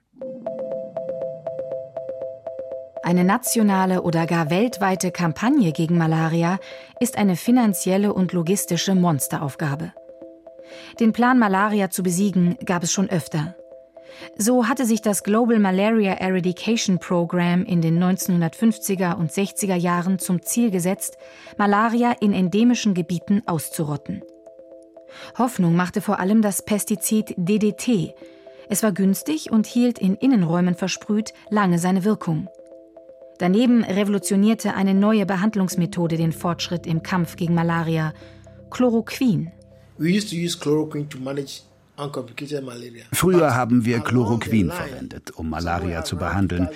Eine 3.03 3.25
nationale 3.25 4.03
oder 4.03 4.27
gar 4.27 4.51
weltweite 4.51 5.11
Kampagne 5.11 5.73
gegen 5.73 5.99
Malaria 5.99 6.59
ist 7.01 7.17
eine 7.17 7.37
finanzielle 7.37 8.13
und 8.13 8.33
logistische 8.33 8.95
Monsteraufgabe. 8.95 9.93
Den 11.01 11.13
Plan, 11.13 11.39
Malaria 11.39 11.91
zu 11.91 12.03
besiegen, 12.03 12.57
gab 12.65 12.83
es 12.83 12.93
schon 12.93 13.09
öfter. 13.09 13.57
So 14.37 14.69
hatte 14.69 14.85
sich 14.85 15.01
das 15.01 15.23
Global 15.23 15.59
Malaria 15.59 16.15
Eradication 16.15 16.99
Program 16.99 17.65
in 17.65 17.81
den 17.81 18.03
1950er 18.03 19.17
und 19.17 19.31
60er 19.31 19.77
Jahren 19.77 20.19
zum 20.19 20.43
Ziel 20.43 20.71
gesetzt, 20.71 21.17
Malaria 21.57 22.15
in 22.21 22.33
endemischen 22.33 22.95
Gebieten 22.95 23.43
auszurotten. 23.47 24.23
Hoffnung 25.37 25.77
machte 25.77 26.01
vor 26.01 26.19
allem 26.19 26.43
das 26.43 26.63
Pestizid 26.63 27.35
DDT. 27.37 28.15
Es 28.69 28.83
war 28.83 28.93
günstig 28.93 29.51
und 29.51 29.67
hielt 29.67 29.99
in 29.99 30.15
Innenräumen 30.15 30.75
versprüht 30.75 31.33
lange 31.51 31.79
seine 31.79 32.05
Wirkung. 32.05 32.49
Daneben 33.39 33.85
revolutionierte 33.85 34.75
eine 34.75 34.95
neue 34.95 35.25
Behandlungsmethode 35.25 36.17
den 36.17 36.33
Fortschritt 36.33 36.87
im 36.87 37.03
Kampf 37.03 37.37
gegen 37.37 37.55
Malaria, 37.55 38.13
Chloroquin. 38.71 39.53
We 39.97 40.17
used 40.17 40.31
to 40.31 40.37
use 40.37 40.59
chloroquine 40.59 41.09
to 41.09 41.19
manage 41.19 41.63
Früher 43.13 43.55
haben 43.57 43.85
wir 43.85 44.01
Chloroquin 44.01 44.71
verwendet, 44.71 45.33
um 45.35 45.51
Malaria 45.51 46.05
zu 46.05 46.17
behandeln. 46.17 46.69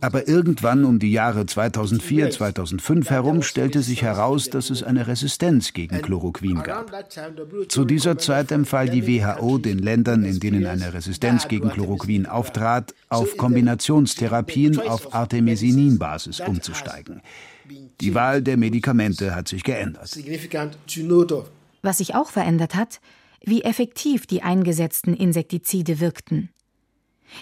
Aber 0.00 0.26
irgendwann 0.26 0.84
um 0.84 0.98
die 0.98 1.12
Jahre 1.12 1.46
2004, 1.46 2.30
2005 2.30 3.08
herum 3.10 3.42
stellte 3.42 3.82
sich 3.82 4.02
heraus, 4.02 4.50
dass 4.50 4.70
es 4.70 4.82
eine 4.82 5.06
Resistenz 5.06 5.72
gegen 5.72 6.02
Chloroquin 6.02 6.62
gab. 6.62 6.92
Zu 7.68 7.84
dieser 7.84 8.18
Zeit 8.18 8.50
empfahl 8.50 8.88
die 8.88 9.06
WHO 9.06 9.58
den 9.58 9.78
Ländern, 9.78 10.24
in 10.24 10.40
denen 10.40 10.66
eine 10.66 10.92
Resistenz 10.92 11.46
gegen 11.46 11.70
Chloroquin 11.70 12.26
auftrat, 12.26 12.94
auf 13.08 13.36
Kombinationstherapien 13.36 14.80
auf 14.80 15.14
Artemisinin-Basis 15.14 16.40
umzusteigen. 16.40 17.22
Die 18.00 18.14
Wahl 18.14 18.42
der 18.42 18.56
Medikamente 18.56 19.34
hat 19.34 19.48
sich 19.48 19.62
geändert. 19.62 20.18
Was 21.82 21.98
sich 21.98 22.14
auch 22.14 22.30
verändert 22.30 22.74
hat, 22.74 23.00
wie 23.46 23.62
effektiv 23.62 24.26
die 24.26 24.42
eingesetzten 24.42 25.14
Insektizide 25.14 26.00
wirkten. 26.00 26.50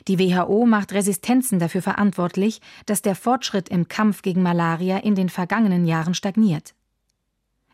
Die 0.09 0.19
WHO 0.19 0.65
macht 0.67 0.93
Resistenzen 0.93 1.59
dafür 1.59 1.83
verantwortlich, 1.83 2.61
dass 2.87 3.03
der 3.03 3.15
Fortschritt 3.15 3.69
im 3.69 3.89
Kampf 3.89 4.23
gegen 4.23 4.43
Malaria 4.43 4.99
in 4.99 5.15
den 5.15 5.29
vergangenen 5.29 5.85
Jahren 5.85 6.15
stagniert. 6.15 6.75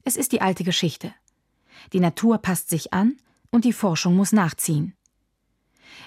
Es 0.04 0.16
ist 0.16 0.32
die 0.32 0.40
alte 0.40 0.64
Geschichte. 0.64 1.12
Die 1.92 2.00
Natur 2.00 2.38
passt 2.38 2.70
sich 2.70 2.92
an 2.92 3.16
und 3.50 3.64
die 3.64 3.72
Forschung 3.72 4.16
muss 4.16 4.32
nachziehen. 4.32 4.94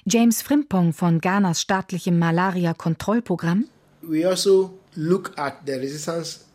James 0.06 0.42
Frimpong 0.42 0.94
von 0.94 1.22
Ghanas 1.22 1.62
staatlichem 1.62 2.18
Malaria-Kontrollprogramm 2.18 3.66
We 4.02 4.28
also 4.28 4.80
look 4.96 5.38
at 5.38 5.58
the 5.66 5.74
resistance 5.74 6.46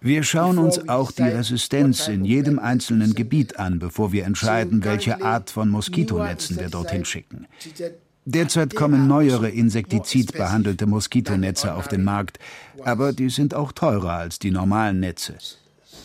wir 0.00 0.22
schauen 0.22 0.58
uns 0.58 0.88
auch 0.88 1.12
die 1.12 1.22
Resistenz 1.22 2.08
in 2.08 2.24
jedem 2.24 2.58
einzelnen 2.58 3.14
Gebiet 3.14 3.58
an, 3.58 3.78
bevor 3.78 4.12
wir 4.12 4.24
entscheiden, 4.24 4.82
welche 4.84 5.22
Art 5.22 5.50
von 5.50 5.68
Moskitonetzen 5.68 6.58
wir 6.58 6.68
dorthin 6.68 7.04
schicken. 7.04 7.46
Derzeit 8.24 8.76
kommen 8.76 9.08
neuere 9.08 9.50
insektizidbehandelte 9.50 10.86
Moskitonetze 10.86 11.74
auf 11.74 11.88
den 11.88 12.04
Markt, 12.04 12.38
aber 12.84 13.12
die 13.12 13.30
sind 13.30 13.52
auch 13.52 13.72
teurer 13.72 14.12
als 14.12 14.38
die 14.38 14.52
normalen 14.52 15.00
Netze. 15.00 15.34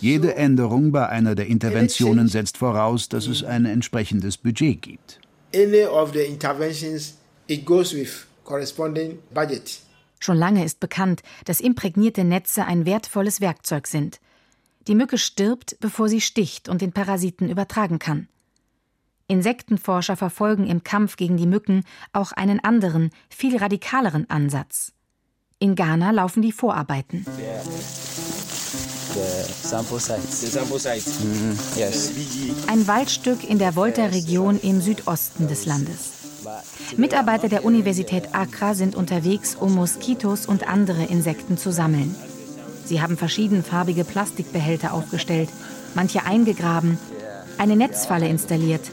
Jede 0.01 0.35
Änderung 0.35 0.91
bei 0.91 1.07
einer 1.07 1.35
der 1.35 1.47
Interventionen 1.47 2.27
setzt 2.27 2.57
voraus, 2.57 3.09
dass 3.09 3.27
es 3.27 3.43
ein 3.43 3.65
entsprechendes 3.65 4.37
Budget 4.37 4.81
gibt. 4.81 5.19
Any 5.55 5.85
of 5.85 6.13
the 6.13 6.21
interventions, 6.21 7.15
it 7.47 7.65
goes 7.65 7.93
with 7.93 8.25
corresponding 8.43 9.19
budget. 9.33 9.79
Schon 10.19 10.37
lange 10.37 10.63
ist 10.63 10.79
bekannt, 10.79 11.21
dass 11.45 11.59
imprägnierte 11.59 12.23
Netze 12.23 12.65
ein 12.65 12.85
wertvolles 12.85 13.41
Werkzeug 13.41 13.87
sind. 13.87 14.19
Die 14.87 14.95
Mücke 14.95 15.17
stirbt, 15.17 15.77
bevor 15.79 16.09
sie 16.09 16.21
sticht 16.21 16.69
und 16.69 16.81
den 16.81 16.93
Parasiten 16.93 17.49
übertragen 17.49 17.99
kann. 17.99 18.27
Insektenforscher 19.27 20.15
verfolgen 20.15 20.67
im 20.67 20.83
Kampf 20.83 21.17
gegen 21.17 21.35
die 21.35 21.47
Mücken 21.47 21.83
auch 22.13 22.31
einen 22.31 22.63
anderen, 22.63 23.11
viel 23.29 23.57
radikaleren 23.57 24.29
Ansatz. 24.29 24.93
In 25.59 25.75
Ghana 25.75 26.11
laufen 26.11 26.41
die 26.41 26.51
Vorarbeiten. 26.51 27.25
Ein 32.67 32.87
Waldstück 32.87 33.43
in 33.43 33.57
der 33.57 33.75
Volta-Region 33.75 34.59
im 34.59 34.81
Südosten 34.81 35.47
des 35.47 35.65
Landes. 35.65 36.16
Mitarbeiter 36.95 37.49
der 37.49 37.65
Universität 37.65 38.33
Accra 38.33 38.73
sind 38.73 38.95
unterwegs, 38.95 39.55
um 39.55 39.73
Moskitos 39.75 40.45
und 40.45 40.67
andere 40.67 41.05
Insekten 41.05 41.57
zu 41.57 41.71
sammeln. 41.71 42.15
Sie 42.85 43.01
haben 43.01 43.17
verschiedenfarbige 43.17 44.03
Plastikbehälter 44.03 44.93
aufgestellt, 44.93 45.49
manche 45.93 46.25
eingegraben, 46.25 46.97
eine 47.57 47.75
Netzfalle 47.75 48.27
installiert. 48.27 48.91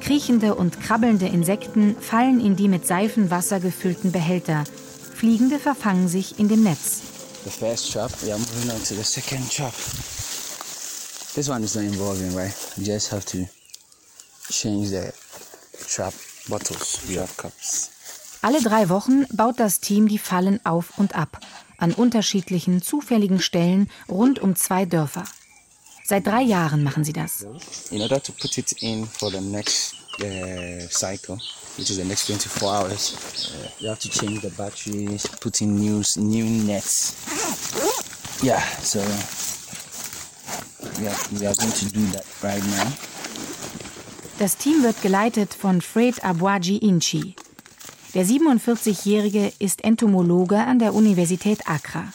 Kriechende 0.00 0.54
und 0.54 0.80
krabbelnde 0.80 1.26
Insekten 1.26 1.96
fallen 2.00 2.40
in 2.40 2.56
die 2.56 2.68
mit 2.68 2.86
Seifenwasser 2.86 3.60
gefüllten 3.60 4.12
Behälter. 4.12 4.64
Fliegende 5.14 5.58
verfangen 5.58 6.08
sich 6.08 6.38
in 6.38 6.48
dem 6.48 6.62
Netz. 6.62 7.02
The 7.44 7.50
first 7.50 7.92
trap, 7.92 8.10
we 8.22 8.32
are 8.32 8.38
moving 8.38 8.70
on 8.70 8.82
to 8.84 8.94
the 8.94 9.04
second 9.04 9.50
trap. 9.50 9.74
This 11.34 11.48
one 11.48 11.62
is 11.62 11.74
not 11.74 11.84
involving, 11.84 12.34
right? 12.34 12.52
You 12.76 12.84
just 12.84 13.12
have 13.12 13.24
change 14.50 14.88
the 14.88 15.12
trap 15.86 16.12
bottles, 16.48 17.00
trap 17.06 17.36
cups. 17.36 17.90
Alle 18.42 18.62
drei 18.62 18.88
Wochen 18.88 19.26
baut 19.32 19.60
das 19.60 19.80
Team 19.80 20.08
die 20.08 20.18
Fallen 20.18 20.64
auf 20.64 20.98
und 20.98 21.14
ab, 21.14 21.40
an 21.78 21.92
unterschiedlichen, 21.92 22.82
zufälligen 22.82 23.40
Stellen 23.40 23.90
rund 24.08 24.38
um 24.38 24.56
zwei 24.56 24.86
Dörfer. 24.86 25.24
Seit 26.04 26.26
drei 26.26 26.42
Jahren 26.42 26.82
machen 26.82 27.04
sie 27.04 27.12
das. 27.12 27.46
In 27.90 28.00
order 28.00 28.20
to 28.22 28.32
put 28.32 28.56
it 28.58 28.72
in 28.82 29.06
for 29.06 29.30
the 29.30 29.40
next 29.40 29.94
uh, 30.20 30.80
cycle, 30.90 31.38
which 31.76 31.90
is 31.90 31.98
the 31.98 32.04
next 32.04 32.26
24 32.26 32.68
hours, 32.68 33.52
uh, 33.54 33.68
you 33.78 33.88
have 33.88 34.00
to 34.00 34.08
change 34.08 34.40
the 34.40 34.50
batteries, 34.50 35.28
put 35.40 35.60
in 35.60 35.76
new, 35.76 36.02
new 36.16 36.44
nets. 36.66 37.14
Yeah, 38.42 38.60
so 38.82 39.00
we 40.98 41.06
are, 41.06 41.16
we 41.38 41.46
are 41.46 41.54
going 41.54 41.72
to 41.72 41.90
do 41.92 42.04
that 42.12 42.24
right 42.42 42.64
now. 42.64 43.19
Das 44.40 44.56
Team 44.56 44.82
wird 44.82 45.02
geleitet 45.02 45.52
von 45.52 45.82
Fred 45.82 46.24
Abwaji 46.24 46.78
Inchi. 46.78 47.34
Der 48.14 48.24
47-Jährige 48.24 49.52
ist 49.58 49.84
Entomologe 49.84 50.56
an 50.56 50.78
der 50.78 50.94
Universität 50.94 51.68
Accra. 51.68 52.10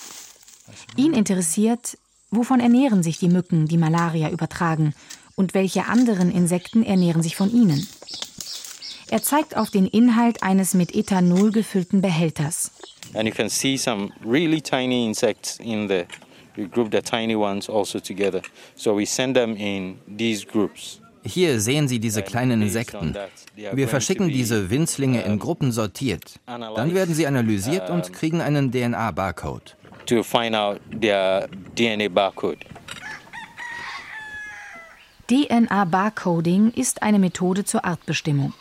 Ihn 0.97 1.13
interessiert, 1.13 1.99
wovon 2.31 2.59
ernähren 2.59 3.03
sich 3.03 3.19
die 3.19 3.29
Mücken, 3.29 3.67
die 3.67 3.77
Malaria 3.77 4.31
übertragen, 4.31 4.95
und 5.35 5.53
welche 5.53 5.85
anderen 5.85 6.31
Insekten 6.31 6.81
ernähren 6.81 7.21
sich 7.21 7.35
von 7.35 7.53
ihnen. 7.53 7.87
Er 9.11 9.21
zeigt 9.21 9.55
auf 9.55 9.69
den 9.69 9.85
Inhalt 9.85 10.41
eines 10.41 10.73
mit 10.73 10.95
Ethanol 10.95 11.51
gefüllten 11.51 12.01
Behälters. 12.01 12.71
And 13.13 13.29
you 13.29 13.35
can 13.35 13.49
see 13.49 13.77
some 13.77 14.09
really 14.25 14.59
tiny 14.59 15.05
insects 15.05 15.59
in 15.59 15.87
there. 15.87 16.07
We 16.55 16.67
group 16.67 16.91
the 16.91 17.03
tiny 17.03 17.35
ones 17.35 17.69
also 17.69 17.99
together. 17.99 18.41
So 18.73 18.97
we 18.97 19.05
send 19.05 19.35
them 19.35 19.55
in 19.55 19.99
these 20.07 20.43
groups. 20.43 21.01
Hier 21.25 21.59
sehen 21.59 21.87
Sie 21.87 21.99
diese 21.99 22.21
kleinen 22.21 22.61
Insekten. 22.61 23.15
Wir 23.55 23.87
verschicken 23.87 24.29
diese 24.29 24.69
Winzlinge 24.69 25.23
in 25.23 25.39
Gruppen 25.39 25.71
sortiert. 25.71 26.39
Dann 26.45 26.93
werden 26.93 27.15
sie 27.15 27.25
analysiert 27.25 27.89
und 27.89 28.13
kriegen 28.13 28.41
einen 28.41 28.71
DNA-Barcode. 28.71 29.75
DNA-Barcoding 35.27 36.71
ist 36.71 37.01
eine 37.01 37.17
Methode 37.17 37.65
zur 37.65 37.83
Artbestimmung. 37.83 38.53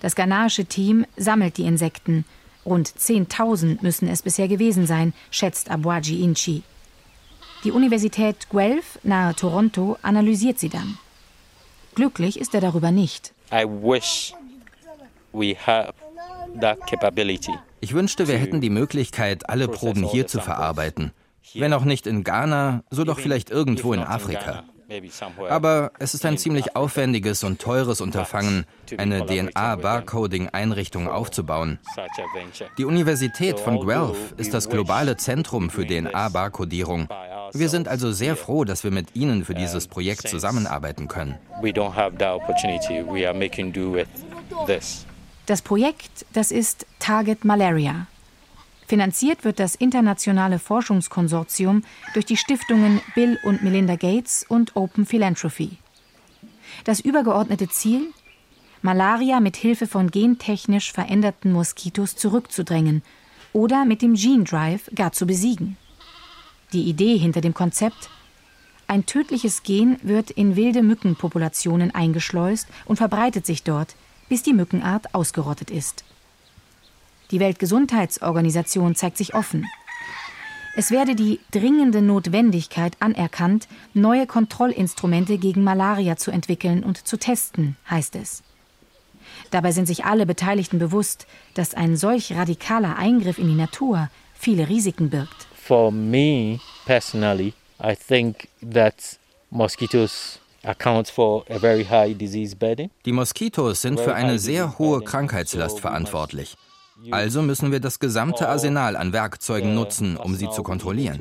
Das 0.00 0.14
ghanaische 0.14 0.64
Team 0.64 1.04
sammelt 1.16 1.58
die 1.58 1.64
Insekten. 1.64 2.24
Rund 2.64 2.88
10.000 2.88 3.78
müssen 3.82 4.08
es 4.08 4.22
bisher 4.22 4.48
gewesen 4.48 4.86
sein, 4.86 5.12
schätzt 5.30 5.70
Abwaji 5.70 6.22
Inchi. 6.22 6.62
Die 7.64 7.72
Universität 7.72 8.48
Guelph 8.48 8.98
nahe 9.02 9.34
Toronto 9.34 9.98
analysiert 10.02 10.58
sie 10.58 10.68
dann. 10.68 10.96
Glücklich 11.98 12.38
ist 12.38 12.54
er 12.54 12.60
darüber 12.60 12.92
nicht. 12.92 13.32
I 13.50 13.64
wish 13.64 14.32
we 15.32 15.56
have 15.66 15.94
that 16.60 16.78
capability. 16.86 17.50
Ich 17.80 17.92
wünschte, 17.92 18.28
wir 18.28 18.38
hätten 18.38 18.60
die 18.60 18.70
Möglichkeit, 18.70 19.50
alle 19.50 19.66
Proben 19.66 20.04
hier 20.04 20.28
zu 20.28 20.38
verarbeiten. 20.38 21.10
Wenn 21.54 21.72
auch 21.72 21.82
nicht 21.82 22.06
in 22.06 22.22
Ghana, 22.22 22.84
so 22.90 23.02
doch 23.02 23.18
vielleicht 23.18 23.50
irgendwo 23.50 23.94
in 23.94 24.04
Afrika. 24.04 24.62
Aber 25.48 25.92
es 25.98 26.14
ist 26.14 26.24
ein 26.24 26.38
ziemlich 26.38 26.74
aufwendiges 26.74 27.44
und 27.44 27.60
teures 27.60 28.00
Unterfangen, 28.00 28.64
eine 28.96 29.26
DNA-Barcoding-Einrichtung 29.26 31.08
aufzubauen. 31.08 31.78
Die 32.78 32.84
Universität 32.86 33.60
von 33.60 33.80
Guelph 33.80 34.32
ist 34.38 34.54
das 34.54 34.70
globale 34.70 35.16
Zentrum 35.18 35.68
für 35.68 35.86
DNA-Barkodierung. 35.86 37.08
Wir 37.52 37.68
sind 37.68 37.86
also 37.88 38.12
sehr 38.12 38.36
froh, 38.36 38.64
dass 38.64 38.82
wir 38.84 38.90
mit 38.90 39.14
Ihnen 39.14 39.44
für 39.44 39.54
dieses 39.54 39.88
Projekt 39.88 40.28
zusammenarbeiten 40.28 41.08
können. 41.08 41.36
Das 45.46 45.62
Projekt, 45.62 46.26
das 46.32 46.50
ist 46.50 46.86
Target 46.98 47.44
Malaria. 47.44 48.06
Finanziert 48.88 49.44
wird 49.44 49.60
das 49.60 49.74
internationale 49.74 50.58
Forschungskonsortium 50.58 51.82
durch 52.14 52.24
die 52.24 52.38
Stiftungen 52.38 53.02
Bill 53.14 53.38
und 53.44 53.62
Melinda 53.62 53.96
Gates 53.96 54.46
und 54.48 54.76
Open 54.76 55.04
Philanthropy. 55.04 55.76
Das 56.84 56.98
übergeordnete 56.98 57.68
Ziel? 57.68 58.08
Malaria 58.80 59.40
mit 59.40 59.58
Hilfe 59.58 59.86
von 59.86 60.10
gentechnisch 60.10 60.90
veränderten 60.90 61.52
Moskitos 61.52 62.16
zurückzudrängen 62.16 63.02
oder 63.52 63.84
mit 63.84 64.00
dem 64.00 64.14
Gene 64.14 64.44
Drive 64.44 64.88
gar 64.94 65.12
zu 65.12 65.26
besiegen. 65.26 65.76
Die 66.72 66.84
Idee 66.84 67.18
hinter 67.18 67.42
dem 67.42 67.52
Konzept? 67.52 68.08
Ein 68.86 69.04
tödliches 69.04 69.64
Gen 69.64 69.98
wird 70.02 70.30
in 70.30 70.56
wilde 70.56 70.82
Mückenpopulationen 70.82 71.94
eingeschleust 71.94 72.66
und 72.86 72.96
verbreitet 72.96 73.44
sich 73.44 73.64
dort, 73.64 73.96
bis 74.30 74.42
die 74.42 74.54
Mückenart 74.54 75.14
ausgerottet 75.14 75.70
ist. 75.70 76.04
Die 77.30 77.40
Weltgesundheitsorganisation 77.40 78.94
zeigt 78.94 79.18
sich 79.18 79.34
offen. 79.34 79.66
Es 80.76 80.90
werde 80.90 81.14
die 81.14 81.40
dringende 81.50 82.02
Notwendigkeit 82.02 82.96
anerkannt, 83.00 83.66
neue 83.94 84.26
Kontrollinstrumente 84.26 85.36
gegen 85.38 85.64
Malaria 85.64 86.16
zu 86.16 86.30
entwickeln 86.30 86.84
und 86.84 87.06
zu 87.06 87.16
testen, 87.18 87.76
heißt 87.90 88.14
es. 88.16 88.42
Dabei 89.50 89.72
sind 89.72 89.86
sich 89.86 90.04
alle 90.04 90.24
Beteiligten 90.24 90.78
bewusst, 90.78 91.26
dass 91.54 91.74
ein 91.74 91.96
solch 91.96 92.32
radikaler 92.32 92.96
Eingriff 92.96 93.38
in 93.38 93.48
die 93.48 93.54
Natur 93.54 94.08
viele 94.34 94.68
Risiken 94.68 95.10
birgt. 95.10 95.48
For 95.54 95.90
me 95.90 96.60
personally, 96.86 97.54
I 97.82 97.94
think 97.96 98.48
that 98.72 99.18
mosquitoes 99.50 100.38
die 103.06 103.12
Moskitos 103.12 103.80
sind 103.82 104.00
für 104.00 104.14
eine 104.14 104.38
sehr 104.38 104.78
hohe 104.78 105.00
Krankheitslast 105.02 105.80
verantwortlich. 105.80 106.56
Also 107.10 107.42
müssen 107.42 107.70
wir 107.70 107.80
das 107.80 108.00
gesamte 108.00 108.48
Arsenal 108.48 108.96
an 108.96 109.12
Werkzeugen 109.12 109.74
nutzen, 109.74 110.16
um 110.16 110.34
sie 110.34 110.50
zu 110.50 110.62
kontrollieren. 110.62 111.20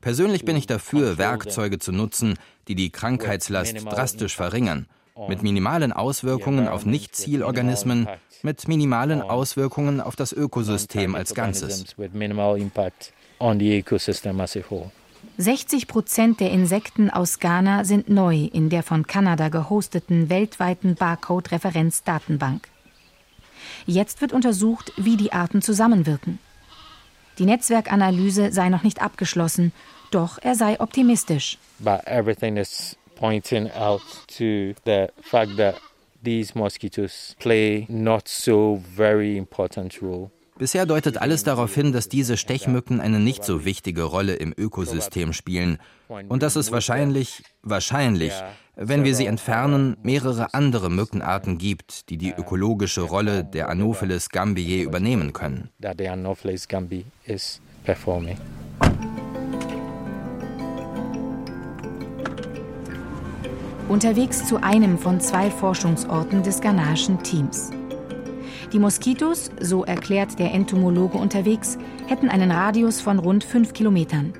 Persönlich 0.00 0.44
bin 0.44 0.56
ich 0.56 0.66
dafür, 0.66 1.18
Werkzeuge 1.18 1.78
zu 1.78 1.92
nutzen, 1.92 2.38
die 2.68 2.74
die 2.74 2.90
Krankheitslast 2.90 3.84
drastisch 3.86 4.36
verringern, 4.36 4.86
mit 5.28 5.42
minimalen 5.42 5.92
Auswirkungen 5.92 6.68
auf 6.68 6.84
Nicht-Zielorganismen, 6.84 8.08
mit 8.42 8.68
minimalen 8.68 9.22
Auswirkungen 9.22 10.00
auf 10.00 10.16
das 10.16 10.32
Ökosystem 10.32 11.14
als 11.14 11.34
Ganzes. 11.34 11.96
60 15.38 15.86
Prozent 15.86 16.40
der 16.40 16.50
Insekten 16.50 17.10
aus 17.10 17.38
Ghana 17.38 17.84
sind 17.84 18.10
neu 18.10 18.48
in 18.52 18.68
der 18.68 18.82
von 18.82 19.06
Kanada 19.06 19.48
gehosteten 19.48 20.28
weltweiten 20.28 20.94
Barcode-Referenz-Datenbank. 20.96 22.68
Jetzt 23.86 24.20
wird 24.20 24.32
untersucht, 24.32 24.92
wie 24.96 25.16
die 25.16 25.32
Arten 25.32 25.62
zusammenwirken. 25.62 26.38
Die 27.38 27.46
Netzwerkanalyse 27.46 28.52
sei 28.52 28.68
noch 28.68 28.82
nicht 28.82 29.00
abgeschlossen, 29.00 29.72
doch 30.10 30.38
er 30.42 30.54
sei 30.54 30.78
optimistisch. 30.80 31.58
But 31.78 32.06
everything 32.06 32.56
is 32.56 32.96
pointing 33.16 33.70
out 33.72 34.02
to 34.36 34.74
the 34.84 35.06
fact 35.22 35.56
that 35.56 35.76
these 36.22 36.56
mosquitoes 36.56 37.34
play 37.38 37.86
not 37.88 38.28
so 38.28 38.82
very 38.94 39.36
important 39.36 40.02
role. 40.02 40.30
Bisher 40.60 40.84
deutet 40.84 41.16
alles 41.16 41.42
darauf 41.42 41.74
hin, 41.74 41.90
dass 41.90 42.10
diese 42.10 42.36
Stechmücken 42.36 43.00
eine 43.00 43.18
nicht 43.18 43.44
so 43.44 43.64
wichtige 43.64 44.02
Rolle 44.02 44.34
im 44.34 44.52
Ökosystem 44.54 45.32
spielen 45.32 45.78
und 46.28 46.42
dass 46.42 46.54
es 46.54 46.70
wahrscheinlich, 46.70 47.42
wahrscheinlich, 47.62 48.34
wenn 48.76 49.02
wir 49.02 49.14
sie 49.14 49.24
entfernen, 49.24 49.96
mehrere 50.02 50.52
andere 50.52 50.90
Mückenarten 50.90 51.56
gibt, 51.56 52.10
die 52.10 52.18
die 52.18 52.34
ökologische 52.36 53.00
Rolle 53.00 53.42
der 53.42 53.70
Anopheles 53.70 54.28
gambiae 54.28 54.82
übernehmen 54.82 55.32
können. 55.32 55.70
Unterwegs 63.88 64.46
zu 64.46 64.62
einem 64.62 64.98
von 64.98 65.20
zwei 65.22 65.50
Forschungsorten 65.50 66.42
des 66.42 66.60
ghanaischen 66.60 67.22
Teams. 67.22 67.70
Die 68.72 68.78
Moskitos, 68.78 69.50
so 69.60 69.84
erklärt 69.84 70.38
der 70.38 70.54
Entomologe 70.54 71.18
unterwegs, 71.18 71.76
hätten 72.06 72.28
einen 72.28 72.52
Radius 72.52 73.00
von 73.00 73.18
rund 73.18 73.42
fünf 73.42 73.72
Kilometern. 73.72 74.32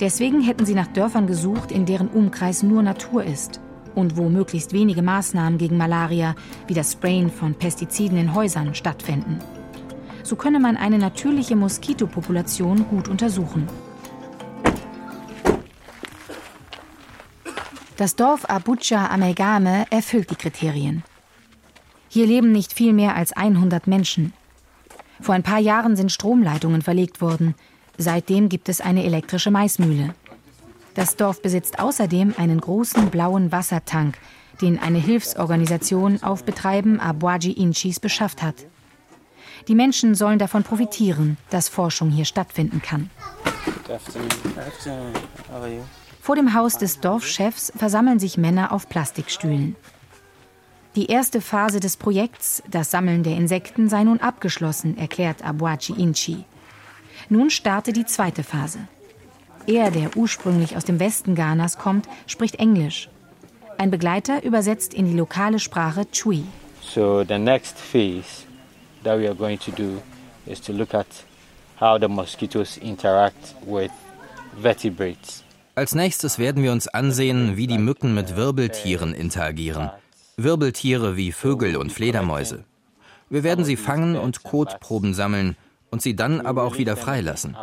Deswegen 0.00 0.40
hätten 0.40 0.64
sie 0.64 0.74
nach 0.74 0.86
Dörfern 0.86 1.26
gesucht, 1.26 1.72
in 1.72 1.84
deren 1.84 2.06
Umkreis 2.06 2.62
nur 2.62 2.84
Natur 2.84 3.24
ist 3.24 3.60
und 3.96 4.16
wo 4.16 4.28
möglichst 4.28 4.72
wenige 4.72 5.02
Maßnahmen 5.02 5.58
gegen 5.58 5.76
Malaria, 5.76 6.36
wie 6.68 6.74
das 6.74 6.92
Sprayen 6.92 7.30
von 7.30 7.54
Pestiziden 7.54 8.16
in 8.16 8.32
Häusern, 8.32 8.76
stattfänden. 8.76 9.38
So 10.22 10.36
könne 10.36 10.60
man 10.60 10.76
eine 10.76 10.98
natürliche 10.98 11.56
Moskitopopulation 11.56 12.86
gut 12.88 13.08
untersuchen. 13.08 13.66
Das 17.96 18.14
Dorf 18.14 18.48
Abuja 18.48 19.08
Amelgame 19.10 19.86
erfüllt 19.90 20.30
die 20.30 20.36
Kriterien. 20.36 21.02
Hier 22.08 22.26
leben 22.26 22.52
nicht 22.52 22.72
viel 22.72 22.92
mehr 22.92 23.14
als 23.16 23.32
100 23.32 23.86
Menschen. 23.86 24.32
Vor 25.20 25.34
ein 25.34 25.42
paar 25.42 25.58
Jahren 25.58 25.96
sind 25.96 26.12
Stromleitungen 26.12 26.82
verlegt 26.82 27.20
worden. 27.20 27.54
Seitdem 27.98 28.48
gibt 28.48 28.68
es 28.68 28.80
eine 28.80 29.04
elektrische 29.04 29.50
Maismühle. 29.50 30.14
Das 30.94 31.16
Dorf 31.16 31.42
besitzt 31.42 31.78
außerdem 31.78 32.34
einen 32.38 32.60
großen 32.60 33.10
blauen 33.10 33.52
Wassertank, 33.52 34.18
den 34.60 34.78
eine 34.78 34.98
Hilfsorganisation 34.98 36.22
auf 36.22 36.44
Betreiben 36.44 36.98
Abwaji 36.98 37.52
Inchis 37.52 38.00
beschafft 38.00 38.42
hat. 38.42 38.66
Die 39.66 39.74
Menschen 39.74 40.14
sollen 40.14 40.38
davon 40.38 40.62
profitieren, 40.62 41.36
dass 41.50 41.68
Forschung 41.68 42.10
hier 42.10 42.24
stattfinden 42.24 42.80
kann. 42.80 43.10
Vor 46.20 46.36
dem 46.36 46.54
Haus 46.54 46.78
des 46.78 47.00
Dorfchefs 47.00 47.72
versammeln 47.76 48.18
sich 48.18 48.38
Männer 48.38 48.72
auf 48.72 48.88
Plastikstühlen. 48.88 49.76
Die 50.98 51.06
erste 51.06 51.40
Phase 51.40 51.78
des 51.78 51.96
Projekts, 51.96 52.60
das 52.68 52.90
Sammeln 52.90 53.22
der 53.22 53.36
Insekten, 53.36 53.88
sei 53.88 54.02
nun 54.02 54.18
abgeschlossen, 54.18 54.98
erklärt 54.98 55.44
Abuachi 55.44 55.92
Inchi. 55.92 56.44
Nun 57.28 57.50
starte 57.50 57.92
die 57.92 58.04
zweite 58.04 58.42
Phase. 58.42 58.80
Er, 59.68 59.92
der 59.92 60.16
ursprünglich 60.16 60.76
aus 60.76 60.84
dem 60.84 60.98
Westen 60.98 61.36
Ghanas 61.36 61.78
kommt, 61.78 62.08
spricht 62.26 62.56
Englisch. 62.56 63.08
Ein 63.76 63.92
Begleiter 63.92 64.42
übersetzt 64.42 64.92
in 64.92 65.06
die 65.06 65.16
lokale 65.16 65.60
Sprache 65.60 66.04
Chui. 66.10 66.42
So 66.82 67.22
the 67.22 67.38
next 67.38 67.78
phase 67.78 68.44
that 69.04 69.20
we 69.20 69.28
are 69.28 69.36
going 69.36 69.60
to 69.60 69.70
do 69.70 70.02
is 70.46 70.60
to 70.62 70.72
look 70.72 70.94
at 70.94 71.06
how 71.80 71.96
the 72.00 72.08
mosquitoes 72.08 72.76
interact 72.76 73.54
with 73.64 73.92
vertebrates. 74.60 75.44
Als 75.76 75.94
nächstes 75.94 76.40
werden 76.40 76.64
wir 76.64 76.72
uns 76.72 76.88
ansehen, 76.88 77.56
wie 77.56 77.68
die 77.68 77.78
Mücken 77.78 78.16
mit 78.16 78.34
Wirbeltieren 78.34 79.14
interagieren. 79.14 79.92
Wirbeltiere 80.40 81.16
wie 81.16 81.32
Vögel 81.32 81.76
und 81.76 81.92
Fledermäuse. 81.92 82.62
Wir 83.28 83.42
werden 83.42 83.64
sie 83.64 83.74
fangen 83.74 84.16
und 84.16 84.44
Kotproben 84.44 85.12
sammeln 85.12 85.56
und 85.90 86.00
sie 86.00 86.14
dann 86.14 86.40
aber 86.40 86.62
auch 86.62 86.78
wieder 86.78 86.96
freilassen. 86.96 87.56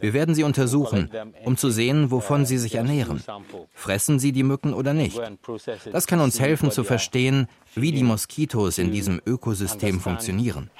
Wir 0.00 0.14
werden 0.14 0.34
sie 0.34 0.42
untersuchen, 0.42 1.10
um 1.44 1.58
zu 1.58 1.68
sehen, 1.68 2.10
wovon 2.10 2.46
sie 2.46 2.56
sich 2.56 2.76
ernähren. 2.76 3.22
Fressen 3.74 4.18
sie 4.18 4.32
die 4.32 4.42
Mücken 4.42 4.72
oder 4.72 4.94
nicht? 4.94 5.20
Das 5.92 6.06
kann 6.06 6.20
uns 6.20 6.40
helfen 6.40 6.70
zu 6.70 6.82
verstehen, 6.82 7.46
wie 7.74 7.92
die 7.92 8.04
Moskitos 8.04 8.78
in 8.78 8.90
diesem 8.90 9.20
Ökosystem 9.26 10.00
funktionieren. 10.00 10.70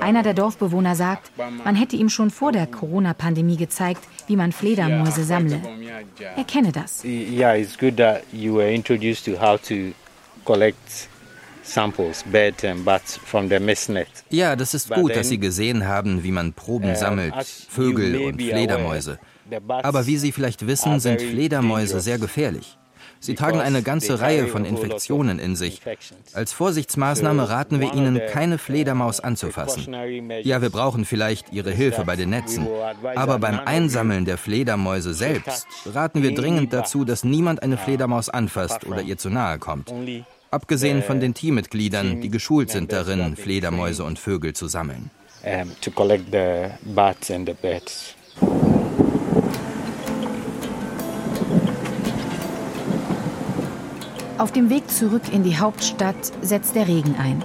Einer 0.00 0.22
der 0.22 0.34
Dorfbewohner 0.34 0.94
sagt, 0.94 1.32
man 1.64 1.74
hätte 1.74 1.96
ihm 1.96 2.08
schon 2.08 2.30
vor 2.30 2.52
der 2.52 2.66
Corona-Pandemie 2.66 3.56
gezeigt, 3.56 4.02
wie 4.28 4.36
man 4.36 4.52
Fledermäuse 4.52 5.24
sammle. 5.24 5.60
Er 6.36 6.44
kenne 6.44 6.70
das. 6.70 7.04
Yeah, 7.04 7.56
it's 7.56 7.76
good 7.76 7.96
that 7.96 8.22
you 8.32 8.54
were 8.56 8.70
introduced 8.72 9.24
to 9.24 9.32
how 9.40 9.60
to 9.62 9.92
collect 10.44 11.08
samples, 11.64 12.22
bed 12.30 12.64
and 12.64 12.84
bats 12.84 13.16
from 13.16 13.48
the 13.48 13.58
mistnet. 13.58 14.06
Ja, 14.30 14.54
das 14.54 14.74
ist 14.74 14.90
gut, 14.90 15.16
dass 15.16 15.28
Sie 15.28 15.38
gesehen 15.38 15.86
haben, 15.88 16.22
wie 16.22 16.30
man 16.30 16.52
Proben 16.52 16.94
sammelt, 16.94 17.34
Vögel 17.68 18.16
und 18.26 18.40
Fledermäuse. 18.40 19.18
Aber 19.66 20.06
wie 20.06 20.18
Sie 20.18 20.30
vielleicht 20.30 20.66
wissen, 20.66 21.00
sind 21.00 21.20
Fledermäuse 21.20 22.00
sehr 22.00 22.18
gefährlich. 22.18 22.78
Sie 23.24 23.34
tragen 23.34 23.58
eine 23.58 23.82
ganze 23.82 24.20
Reihe 24.20 24.48
von 24.48 24.66
Infektionen 24.66 25.38
in 25.38 25.56
sich. 25.56 25.80
Als 26.34 26.52
Vorsichtsmaßnahme 26.52 27.48
raten 27.48 27.80
wir 27.80 27.94
Ihnen, 27.94 28.20
keine 28.30 28.58
Fledermaus 28.58 29.20
anzufassen. 29.20 29.94
Ja, 30.42 30.60
wir 30.60 30.68
brauchen 30.68 31.06
vielleicht 31.06 31.50
Ihre 31.50 31.70
Hilfe 31.70 32.04
bei 32.04 32.16
den 32.16 32.28
Netzen. 32.28 32.68
Aber 33.14 33.38
beim 33.38 33.60
Einsammeln 33.60 34.26
der 34.26 34.36
Fledermäuse 34.36 35.14
selbst 35.14 35.66
raten 35.86 36.22
wir 36.22 36.34
dringend 36.34 36.74
dazu, 36.74 37.06
dass 37.06 37.24
niemand 37.24 37.62
eine 37.62 37.78
Fledermaus 37.78 38.28
anfasst 38.28 38.84
oder 38.84 39.00
ihr 39.00 39.16
zu 39.16 39.30
nahe 39.30 39.58
kommt. 39.58 39.90
Abgesehen 40.50 41.02
von 41.02 41.18
den 41.18 41.32
Teammitgliedern, 41.32 42.20
die 42.20 42.28
geschult 42.28 42.70
sind 42.70 42.92
darin, 42.92 43.36
Fledermäuse 43.36 44.04
und 44.04 44.18
Vögel 44.18 44.52
zu 44.52 44.68
sammeln. 44.68 45.10
to 45.80 45.90
collect 45.90 46.30
the 46.30 46.70
bats 46.94 47.30
and 47.30 47.48
the 47.48 47.54
birds. 47.54 48.14
Auf 54.36 54.50
dem 54.50 54.68
Weg 54.68 54.90
zurück 54.90 55.22
in 55.32 55.44
die 55.44 55.58
Hauptstadt 55.58 56.16
setzt 56.42 56.74
der 56.74 56.88
Regen 56.88 57.14
ein. 57.20 57.40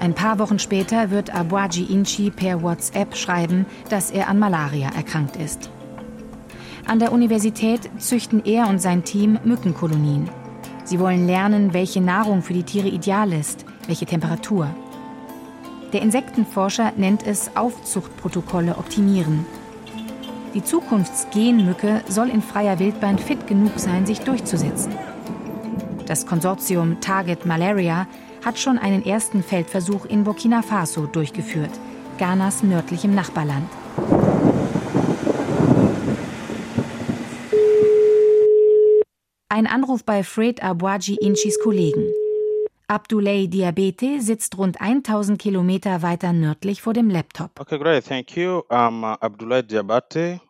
Ein 0.00 0.12
paar 0.12 0.40
Wochen 0.40 0.58
später 0.58 1.10
wird 1.10 1.32
Abwaji 1.32 1.84
Inchi 1.84 2.30
per 2.30 2.62
WhatsApp 2.62 3.16
schreiben, 3.16 3.64
dass 3.88 4.10
er 4.10 4.28
an 4.28 4.40
Malaria 4.40 4.90
erkrankt 4.96 5.36
ist. 5.36 5.70
An 6.84 6.98
der 6.98 7.12
Universität 7.12 7.90
züchten 7.98 8.44
er 8.44 8.68
und 8.68 8.80
sein 8.80 9.04
Team 9.04 9.38
Mückenkolonien. 9.44 10.28
Sie 10.82 10.98
wollen 10.98 11.28
lernen, 11.28 11.72
welche 11.74 12.00
Nahrung 12.00 12.42
für 12.42 12.54
die 12.54 12.64
Tiere 12.64 12.88
ideal 12.88 13.32
ist, 13.32 13.64
welche 13.86 14.06
Temperatur. 14.06 14.68
Der 15.92 16.02
Insektenforscher 16.02 16.92
nennt 16.96 17.24
es 17.24 17.52
Aufzuchtprotokolle 17.56 18.76
optimieren. 18.78 19.46
Die 20.54 20.64
Zukunftsgenmücke 20.64 22.02
soll 22.08 22.30
in 22.30 22.42
freier 22.42 22.80
Wildbahn 22.80 23.18
fit 23.18 23.46
genug 23.46 23.72
sein, 23.76 24.06
sich 24.06 24.20
durchzusetzen. 24.20 24.92
Das 26.08 26.24
Konsortium 26.24 27.02
Target 27.02 27.44
Malaria 27.44 28.06
hat 28.42 28.58
schon 28.58 28.78
einen 28.78 29.04
ersten 29.04 29.42
Feldversuch 29.42 30.06
in 30.06 30.24
Burkina 30.24 30.62
Faso 30.62 31.04
durchgeführt, 31.04 31.70
Ghanas 32.16 32.62
nördlichem 32.62 33.14
Nachbarland. 33.14 33.68
Ein 39.50 39.66
Anruf 39.66 40.02
bei 40.02 40.24
Fred 40.24 40.62
Abwaji 40.62 41.16
Inchis 41.16 41.58
Kollegen. 41.62 42.06
Abdoulaye 42.86 43.48
Diabete 43.48 44.22
sitzt 44.22 44.56
rund 44.56 44.80
1000 44.80 45.38
Kilometer 45.38 46.00
weiter 46.00 46.32
nördlich 46.32 46.80
vor 46.80 46.94
dem 46.94 47.10
Laptop. 47.10 47.50
Okay, 47.60 47.78
great. 47.78 48.06
Thank 48.06 48.34
you. 48.34 48.62
I'm 48.70 49.02
uh, 49.02 49.18
Abdoulaye 49.20 49.62
Diabate. 49.62 50.40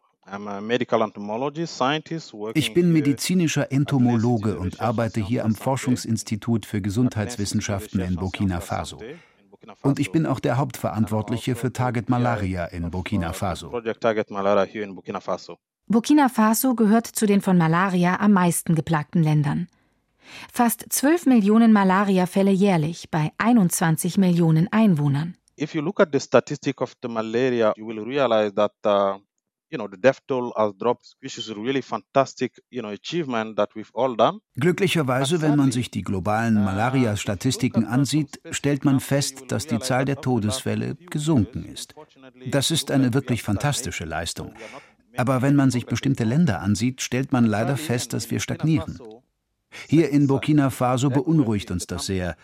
Ich 2.55 2.75
bin 2.75 2.93
medizinischer 2.93 3.73
Entomologe 3.73 4.59
und 4.59 4.81
arbeite 4.81 5.21
hier 5.21 5.45
am 5.45 5.55
Forschungsinstitut 5.55 6.67
für 6.67 6.81
Gesundheitswissenschaften 6.81 8.01
in 8.01 8.17
Burkina 8.17 8.61
Faso. 8.61 8.99
Und 9.83 9.99
ich 9.99 10.13
bin 10.13 10.27
auch 10.27 10.41
der 10.41 10.57
Hauptverantwortliche 10.57 11.55
für 11.55 11.73
Target 11.73 12.09
Malaria 12.09 12.67
in 12.67 12.91
Burkina 12.91 13.33
Faso. 13.33 13.73
Burkina 15.87 16.29
Faso 16.29 16.75
gehört 16.75 17.07
zu 17.07 17.27
den 17.27 17.41
von 17.41 17.57
Malaria 17.59 18.21
am 18.21 18.33
meisten 18.33 18.75
geplagten 18.75 19.23
Ländern. 19.23 19.69
Fast 20.53 20.85
12 20.91 21.27
Millionen 21.27 21.73
Malariafälle 21.73 22.51
jährlich 22.51 23.11
bei 23.11 23.33
21 23.39 24.19
Millionen 24.19 24.69
Einwohnern. 24.71 25.37
If 25.61 25.75
you 25.75 25.83
look 25.83 25.99
at 25.99 26.11
the 26.13 26.21
statistic 26.21 26.81
of 26.81 26.95
the 27.03 27.09
malaria, 27.09 27.73
you 27.77 27.87
will 27.87 28.01
realize 28.01 28.55
that 28.55 28.73
uh, 28.85 29.19
Glücklicherweise, 34.55 35.43
wenn 35.43 35.57
man 35.57 35.73
sich 35.73 35.91
die 35.91 36.03
globalen 36.03 36.57
uh, 36.57 36.61
Malaria-Statistiken 36.61 37.85
ansieht, 37.85 38.41
stellt 38.51 38.85
man 38.85 39.01
fest, 39.01 39.45
dass 39.49 39.67
die 39.67 39.79
Zahl 39.79 40.05
der 40.05 40.21
Todesfälle 40.21 40.95
gesunken 40.95 41.65
ist. 41.65 41.95
Das 42.51 42.71
ist 42.71 42.91
eine 42.91 43.15
wirklich 43.15 43.43
fantastische 43.43 44.05
Leistung. 44.05 44.55
Aber 45.17 45.43
wenn 45.43 45.57
man 45.57 45.71
sich 45.71 45.87
bestimmte 45.87 46.25
Länder 46.25 46.61
ansieht, 46.61 47.03
stellt 47.03 47.33
man 47.33 47.45
leider 47.45 47.77
fest, 47.77 48.13
dass 48.13 48.31
wir 48.31 48.41
stagnieren. 48.41 48.99
Hier 49.87 50.11
in 50.11 50.27
Burkina 50.27 50.71
Faso 50.71 51.11
beunruhigt 51.11 51.71
uns 51.71 51.87
das 51.87 52.07
sehr. 52.07 52.37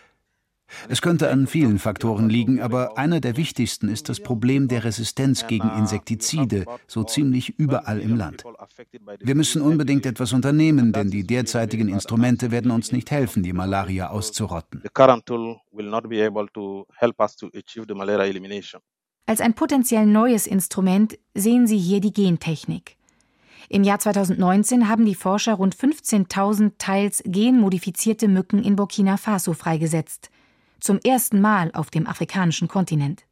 Es 0.88 1.02
könnte 1.02 1.30
an 1.30 1.46
vielen 1.46 1.78
Faktoren 1.78 2.28
liegen, 2.28 2.60
aber 2.60 2.98
einer 2.98 3.20
der 3.20 3.36
wichtigsten 3.36 3.88
ist 3.88 4.08
das 4.08 4.20
Problem 4.20 4.68
der 4.68 4.84
Resistenz 4.84 5.46
gegen 5.46 5.70
Insektizide, 5.78 6.64
so 6.86 7.04
ziemlich 7.04 7.58
überall 7.58 8.00
im 8.00 8.16
Land. 8.16 8.44
Wir 9.20 9.34
müssen 9.34 9.62
unbedingt 9.62 10.06
etwas 10.06 10.32
unternehmen, 10.32 10.92
denn 10.92 11.10
die 11.10 11.26
derzeitigen 11.26 11.88
Instrumente 11.88 12.50
werden 12.50 12.70
uns 12.70 12.92
nicht 12.92 13.10
helfen, 13.10 13.42
die 13.42 13.52
Malaria 13.52 14.10
auszurotten. 14.10 14.82
Als 19.26 19.40
ein 19.40 19.54
potenziell 19.54 20.06
neues 20.06 20.46
Instrument 20.46 21.18
sehen 21.34 21.66
Sie 21.66 21.78
hier 21.78 22.00
die 22.00 22.12
Gentechnik. 22.12 22.96
Im 23.70 23.82
Jahr 23.82 23.98
2019 23.98 24.90
haben 24.90 25.06
die 25.06 25.14
Forscher 25.14 25.54
rund 25.54 25.74
15.000 25.74 26.72
teils 26.76 27.22
genmodifizierte 27.24 28.28
Mücken 28.28 28.62
in 28.62 28.76
Burkina 28.76 29.16
Faso 29.16 29.54
freigesetzt 29.54 30.30
zum 30.84 30.98
ersten 31.00 31.40
Mal 31.40 31.70
auf 31.72 31.90
dem 31.90 32.06
afrikanischen 32.06 32.68
Kontinent. 32.68 33.24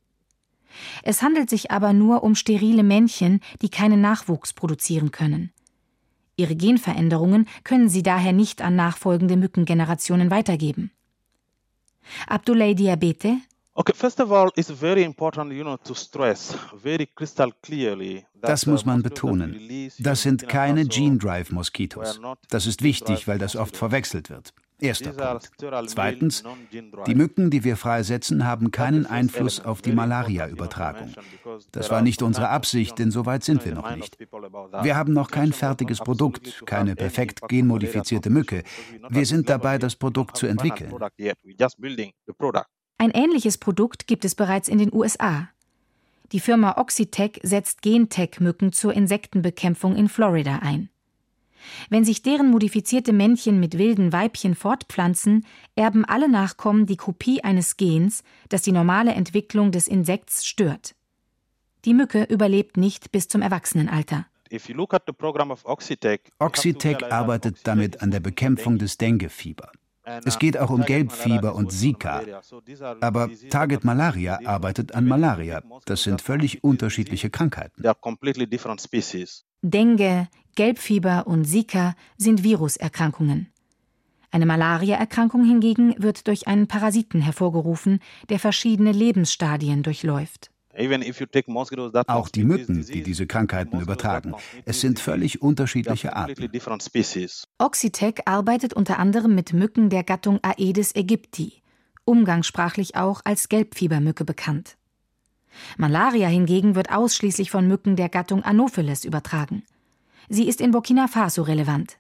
Es 1.03 1.23
handelt 1.23 1.51
sich 1.51 1.71
aber 1.71 1.93
nur 1.93 2.23
um 2.23 2.35
sterile 2.35 2.83
Männchen, 2.83 3.41
die 3.61 3.69
keinen 3.69 4.01
Nachwuchs 4.01 4.53
produzieren 4.55 5.11
können. 5.11 5.53
Ihre 6.37 6.57
Genveränderungen 6.57 7.47
können 7.63 7.91
sie 7.91 8.03
daher 8.03 8.33
nicht 8.33 8.63
an 8.63 8.75
nachfolgende 8.75 9.37
Mückengenerationen 9.37 10.31
weitergeben. 10.31 10.91
Abdoulaye 12.27 12.75
Diabete, 12.75 13.37
Das 18.41 18.67
muss 18.67 18.85
man 18.85 19.03
betonen. 19.03 19.91
Das 19.99 20.23
sind 20.23 20.49
keine 20.49 20.85
Gene 20.87 21.17
Drive 21.17 21.51
Moskitos. 21.51 22.21
Das 22.51 22.67
ist 22.67 22.83
wichtig, 22.83 23.27
weil 23.29 23.39
das 23.39 23.57
oft 23.57 23.77
verwechselt 23.77 24.29
wird. 24.29 24.53
Erster 24.83 25.13
Punkt. 25.13 25.51
Zweitens, 25.89 26.43
die 27.07 27.15
Mücken, 27.15 27.51
die 27.51 27.65
wir 27.65 27.77
freisetzen, 27.77 28.45
haben 28.45 28.71
keinen 28.71 29.07
Einfluss 29.07 29.61
auf 29.61 29.81
die 29.81 29.93
Malaria-Übertragung. 29.93 31.13
Das 31.71 31.91
war 31.91 32.03
nicht 32.03 32.23
unsere 32.23 32.49
Absicht, 32.49 32.99
denn 32.99 33.11
so 33.11 33.25
weit 33.25 33.45
sind 33.45 33.65
wir 33.65 33.75
noch 33.75 33.95
nicht. 33.95 34.19
Wir 34.19 34.97
haben 34.97 35.13
noch 35.13 35.31
kein 35.31 35.53
fertiges 35.53 35.99
Produkt, 35.99 36.67
keine 36.67 36.97
perfekt 36.97 37.41
genmodifizierte 37.49 38.31
Mücke. 38.31 38.65
Wir 39.09 39.27
sind 39.27 39.49
dabei, 39.49 39.79
das 39.79 39.97
Produkt 39.97 40.37
zu 40.37 40.47
entwickeln. 40.47 40.93
Ein 42.99 43.11
ähnliches 43.11 43.59
Produkt 43.59 44.07
gibt 44.07 44.25
es 44.25 44.35
bereits 44.35 44.69
in 44.69 44.79
den 44.79 44.93
USA. 44.93 45.49
Die 46.33 46.41
Firma 46.41 46.79
Oxitec 46.79 47.41
setzt 47.43 47.83
Gentech-Mücken 47.83 48.73
zur 48.73 48.95
Insektenbekämpfung 48.95 49.97
in 49.97 50.09
Florida 50.09 50.61
ein. 50.63 50.89
Wenn 51.91 52.05
sich 52.05 52.23
deren 52.23 52.51
modifizierte 52.51 53.13
Männchen 53.13 53.61
mit 53.61 53.79
wilden 53.79 54.13
Weibchen 54.13 54.55
fortpflanzen, 54.55 55.47
erben 55.75 56.05
alle 56.05 56.29
Nachkommen 56.29 56.87
die 56.87 56.97
Kopie 56.97 57.43
eines 57.43 57.77
Gens, 57.77 58.23
das 58.49 58.63
die 58.63 58.73
normale 58.73 59.13
Entwicklung 59.13 59.73
des 59.73 59.89
Insekts 59.89 60.45
stört. 60.45 60.95
Die 61.85 61.95
Mücke 61.95 62.25
überlebt 62.25 62.77
nicht 62.77 63.11
bis 63.13 63.29
zum 63.29 63.43
Erwachsenenalter. 63.43 64.27
Oxitec 66.39 67.03
arbeitet 67.11 67.59
damit 67.65 68.03
an 68.03 68.11
der 68.11 68.21
Bekämpfung 68.21 68.79
des 68.79 68.99
Dengue-Fieber. 68.99 69.73
Es 70.25 70.39
geht 70.39 70.59
auch 70.59 70.71
um 70.71 70.83
Gelbfieber 70.83 71.55
und 71.55 71.71
Zika. 71.71 72.23
Aber 73.01 73.31
Target 73.51 73.85
Malaria 73.85 74.41
arbeitet 74.45 74.95
an 74.95 75.07
Malaria. 75.07 75.63
Das 75.85 76.03
sind 76.03 76.21
völlig 76.21 76.65
unterschiedliche 76.65 77.31
Krankheiten. 77.31 77.83
Dengue, 79.65 80.29
Gelbfieber 80.55 81.27
und 81.27 81.47
Zika 81.47 81.95
sind 82.19 82.43
Viruserkrankungen. 82.45 83.49
Eine 84.31 84.47
Malariaerkrankung 84.47 85.45
hingegen 85.45 85.95
wird 85.99 86.27
durch 86.27 86.49
einen 86.49 86.67
Parasiten 86.67 87.21
hervorgerufen, 87.21 88.01
der 88.29 88.39
verschiedene 88.39 88.93
Lebensstadien 88.93 89.83
durchläuft. 89.83 90.51
Auch 92.07 92.29
die 92.31 92.45
Mücken, 92.45 92.87
die 92.87 93.03
diese 93.03 93.27
Krankheiten 93.27 93.81
übertragen. 93.81 94.35
Es 94.65 94.81
sind 94.81 95.01
völlig 95.01 95.43
unterschiedliche 95.43 96.17
Arten. 96.17 96.51
Oxitec 97.59 98.23
arbeitet 98.25 98.73
unter 98.73 98.99
anderem 98.99 99.35
mit 99.35 99.53
Mücken 99.53 99.91
der 99.91 100.03
Gattung 100.03 100.41
Aedes 100.43 100.97
aegypti, 100.97 101.63
umgangssprachlich 102.05 102.97
auch 102.97 103.21
als 103.25 103.51
Gelbfiebermücke 103.51 104.25
bekannt. 104.25 104.79
Malaria 105.77 106.29
hingegen 106.29 106.75
wird 106.75 106.91
ausschließlich 106.91 107.51
von 107.51 107.69
Mücken 107.69 107.97
der 107.97 108.09
Gattung 108.09 108.43
Anopheles 108.43 109.05
übertragen. 109.05 109.65
Sie 110.35 110.49
ist 110.49 110.63
in 110.63 110.71
Burkina 110.71 111.09
Faso 111.09 111.43
relevant. 111.43 111.99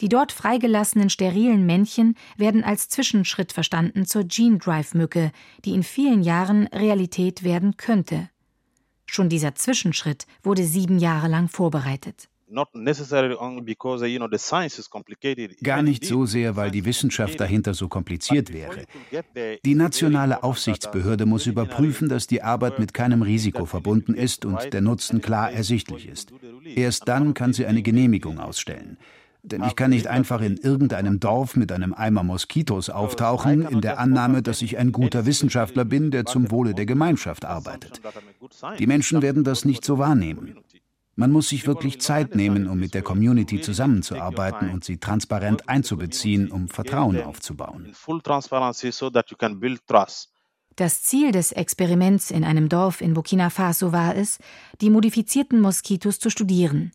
Die 0.00 0.08
dort 0.08 0.30
freigelassenen 0.30 1.10
sterilen 1.10 1.66
Männchen 1.66 2.14
werden 2.36 2.62
als 2.62 2.88
Zwischenschritt 2.88 3.52
verstanden 3.52 4.06
zur 4.06 4.22
Gene 4.22 4.58
Drive 4.58 4.94
Mücke, 4.94 5.32
die 5.64 5.74
in 5.74 5.82
vielen 5.82 6.22
Jahren 6.22 6.68
Realität 6.68 7.42
werden 7.42 7.76
könnte. 7.76 8.30
Schon 9.06 9.28
dieser 9.28 9.56
Zwischenschritt 9.56 10.28
wurde 10.44 10.62
sieben 10.62 11.00
Jahre 11.00 11.26
lang 11.26 11.48
vorbereitet. 11.48 12.28
Gar 15.62 15.82
nicht 15.82 16.04
so 16.04 16.26
sehr, 16.26 16.56
weil 16.56 16.70
die 16.70 16.84
Wissenschaft 16.84 17.40
dahinter 17.40 17.74
so 17.74 17.88
kompliziert 17.88 18.52
wäre. 18.52 18.84
Die 19.64 19.74
nationale 19.74 20.42
Aufsichtsbehörde 20.42 21.26
muss 21.26 21.46
überprüfen, 21.46 22.08
dass 22.08 22.26
die 22.26 22.42
Arbeit 22.42 22.78
mit 22.78 22.94
keinem 22.94 23.22
Risiko 23.22 23.66
verbunden 23.66 24.14
ist 24.14 24.44
und 24.44 24.72
der 24.72 24.80
Nutzen 24.80 25.20
klar 25.20 25.50
ersichtlich 25.52 26.08
ist. 26.08 26.32
Erst 26.64 27.08
dann 27.08 27.34
kann 27.34 27.52
sie 27.52 27.66
eine 27.66 27.82
Genehmigung 27.82 28.38
ausstellen. 28.38 28.98
Denn 29.44 29.64
ich 29.64 29.74
kann 29.74 29.90
nicht 29.90 30.06
einfach 30.06 30.40
in 30.40 30.56
irgendeinem 30.56 31.18
Dorf 31.18 31.56
mit 31.56 31.72
einem 31.72 31.94
Eimer 31.94 32.22
Moskitos 32.22 32.90
auftauchen, 32.90 33.66
in 33.66 33.80
der 33.80 33.98
Annahme, 33.98 34.40
dass 34.40 34.62
ich 34.62 34.78
ein 34.78 34.92
guter 34.92 35.26
Wissenschaftler 35.26 35.84
bin, 35.84 36.12
der 36.12 36.26
zum 36.26 36.52
Wohle 36.52 36.74
der 36.74 36.86
Gemeinschaft 36.86 37.44
arbeitet. 37.44 38.00
Die 38.78 38.86
Menschen 38.86 39.20
werden 39.20 39.42
das 39.42 39.64
nicht 39.64 39.84
so 39.84 39.98
wahrnehmen. 39.98 40.58
Man 41.14 41.30
muss 41.30 41.50
sich 41.50 41.66
wirklich 41.66 42.00
Zeit 42.00 42.34
nehmen, 42.34 42.66
um 42.66 42.78
mit 42.78 42.94
der 42.94 43.02
Community 43.02 43.60
zusammenzuarbeiten 43.60 44.70
und 44.70 44.82
sie 44.84 44.96
transparent 44.96 45.68
einzubeziehen, 45.68 46.50
um 46.50 46.68
Vertrauen 46.68 47.22
aufzubauen. 47.22 47.92
Das 50.76 51.02
Ziel 51.02 51.32
des 51.32 51.52
Experiments 51.52 52.30
in 52.30 52.44
einem 52.44 52.70
Dorf 52.70 53.02
in 53.02 53.12
Burkina 53.12 53.50
Faso 53.50 53.92
war 53.92 54.16
es, 54.16 54.38
die 54.80 54.88
modifizierten 54.88 55.60
Moskitos 55.60 56.18
zu 56.18 56.30
studieren. 56.30 56.92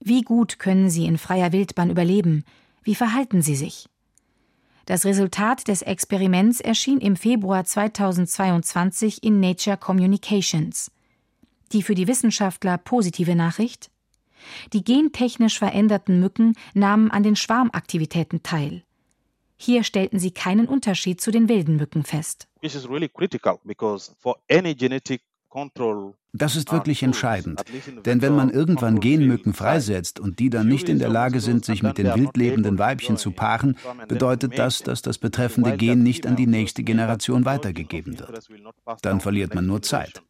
Wie 0.00 0.22
gut 0.22 0.58
können 0.58 0.90
sie 0.90 1.06
in 1.06 1.16
freier 1.16 1.52
Wildbahn 1.52 1.90
überleben? 1.90 2.44
Wie 2.82 2.96
verhalten 2.96 3.42
sie 3.42 3.54
sich? 3.54 3.88
Das 4.86 5.04
Resultat 5.04 5.68
des 5.68 5.82
Experiments 5.82 6.60
erschien 6.60 6.98
im 6.98 7.16
Februar 7.16 7.64
2022 7.64 9.22
in 9.22 9.40
Nature 9.40 9.76
Communications. 9.76 10.90
Die 11.72 11.82
für 11.82 11.94
die 11.94 12.06
Wissenschaftler 12.06 12.78
positive 12.78 13.34
Nachricht? 13.34 13.90
Die 14.72 14.84
gentechnisch 14.84 15.58
veränderten 15.58 16.20
Mücken 16.20 16.54
nahmen 16.74 17.10
an 17.10 17.22
den 17.22 17.36
Schwarmaktivitäten 17.36 18.42
teil. 18.42 18.82
Hier 19.56 19.82
stellten 19.82 20.18
sie 20.18 20.30
keinen 20.30 20.68
Unterschied 20.68 21.20
zu 21.20 21.30
den 21.30 21.48
wilden 21.48 21.76
Mücken 21.76 22.04
fest. 22.04 22.46
Das 26.32 26.54
ist 26.54 26.72
wirklich 26.72 27.02
entscheidend, 27.02 27.62
denn 28.04 28.20
wenn 28.20 28.36
man 28.36 28.50
irgendwann 28.50 29.00
Genmücken 29.00 29.54
freisetzt 29.54 30.20
und 30.20 30.38
die 30.38 30.50
dann 30.50 30.68
nicht 30.68 30.90
in 30.90 30.98
der 30.98 31.08
Lage 31.08 31.40
sind, 31.40 31.64
sich 31.64 31.82
mit 31.82 31.96
den 31.96 32.14
wildlebenden 32.14 32.78
Weibchen 32.78 33.16
zu 33.16 33.30
paaren, 33.30 33.78
bedeutet 34.06 34.58
das, 34.58 34.82
dass 34.82 35.00
das 35.00 35.16
betreffende 35.16 35.78
Gen 35.78 36.02
nicht 36.02 36.26
an 36.26 36.36
die 36.36 36.46
nächste 36.46 36.82
Generation 36.82 37.46
weitergegeben 37.46 38.18
wird. 38.18 38.46
Dann 39.00 39.20
verliert 39.20 39.54
man 39.54 39.66
nur 39.66 39.80
Zeit. 39.80 40.22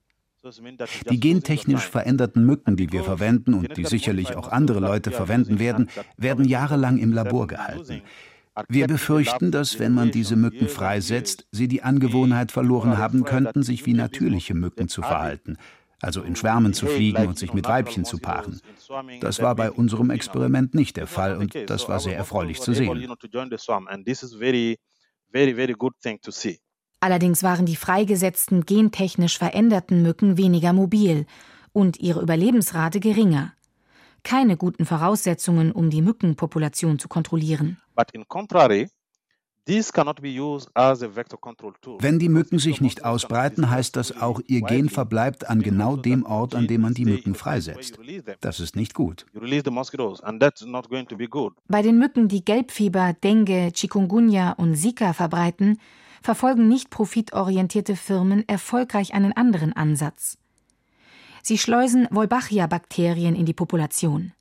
Die 1.10 1.20
gentechnisch 1.20 1.88
veränderten 1.88 2.44
Mücken, 2.44 2.76
die 2.76 2.92
wir 2.92 3.04
verwenden 3.04 3.54
und 3.54 3.76
die 3.76 3.84
sicherlich 3.84 4.36
auch 4.36 4.48
andere 4.48 4.80
Leute 4.80 5.10
verwenden 5.10 5.58
werden, 5.58 5.88
werden 6.16 6.44
jahrelang 6.44 6.98
im 6.98 7.12
Labor 7.12 7.46
gehalten. 7.46 8.02
Wir 8.68 8.86
befürchten, 8.86 9.50
dass 9.50 9.78
wenn 9.78 9.92
man 9.92 10.10
diese 10.10 10.36
Mücken 10.36 10.68
freisetzt, 10.68 11.46
sie 11.50 11.68
die 11.68 11.82
Angewohnheit 11.82 12.52
verloren 12.52 12.96
haben 12.96 13.24
könnten, 13.24 13.62
sich 13.62 13.84
wie 13.84 13.92
natürliche 13.92 14.54
Mücken 14.54 14.88
zu 14.88 15.02
verhalten, 15.02 15.58
also 16.00 16.22
in 16.22 16.36
Schwärmen 16.36 16.72
zu 16.72 16.86
fliegen 16.86 17.26
und 17.26 17.38
sich 17.38 17.52
mit 17.52 17.66
Weibchen 17.66 18.04
zu 18.04 18.18
paaren. 18.18 18.60
Das 19.20 19.42
war 19.42 19.54
bei 19.54 19.70
unserem 19.70 20.10
Experiment 20.10 20.74
nicht 20.74 20.96
der 20.96 21.06
Fall 21.06 21.36
und 21.36 21.54
das 21.68 21.88
war 21.88 22.00
sehr 22.00 22.16
erfreulich 22.16 22.60
zu 22.60 22.72
sehen. 22.72 23.06
Allerdings 27.00 27.42
waren 27.42 27.66
die 27.66 27.76
freigesetzten 27.76 28.64
gentechnisch 28.64 29.38
veränderten 29.38 30.02
Mücken 30.02 30.36
weniger 30.36 30.72
mobil 30.72 31.26
und 31.72 32.00
ihre 32.00 32.22
Überlebensrate 32.22 33.00
geringer. 33.00 33.52
Keine 34.22 34.56
guten 34.56 34.86
Voraussetzungen, 34.86 35.72
um 35.72 35.90
die 35.90 36.02
Mückenpopulation 36.02 36.98
zu 36.98 37.06
kontrollieren. 37.08 37.76
Wenn 41.98 42.18
die 42.18 42.28
Mücken 42.28 42.58
sich 42.58 42.80
nicht 42.80 43.04
ausbreiten, 43.04 43.68
heißt 43.70 43.96
das 43.96 44.20
auch, 44.20 44.40
ihr 44.46 44.62
Gen 44.62 44.88
verbleibt 44.88 45.50
an 45.50 45.60
genau 45.60 45.96
dem 45.96 46.24
Ort, 46.24 46.54
an 46.54 46.66
dem 46.68 46.82
man 46.82 46.94
die 46.94 47.04
Mücken 47.04 47.34
freisetzt. 47.34 47.98
Das 48.40 48.60
ist 48.60 48.76
nicht 48.76 48.94
gut. 48.94 49.26
Bei 51.68 51.82
den 51.82 51.98
Mücken, 51.98 52.28
die 52.28 52.44
Gelbfieber, 52.44 53.12
Dengue, 53.12 53.72
Chikungunya 53.72 54.52
und 54.52 54.76
Zika 54.76 55.12
verbreiten, 55.12 55.78
verfolgen 56.26 56.66
nicht 56.66 56.90
profitorientierte 56.90 57.94
Firmen 57.94 58.48
erfolgreich 58.48 59.14
einen 59.14 59.32
anderen 59.32 59.72
Ansatz. 59.74 60.38
Sie 61.40 61.56
schleusen 61.56 62.08
Wolbachia-Bakterien 62.10 63.36
in 63.36 63.46
die 63.46 63.52
Population. 63.52 64.32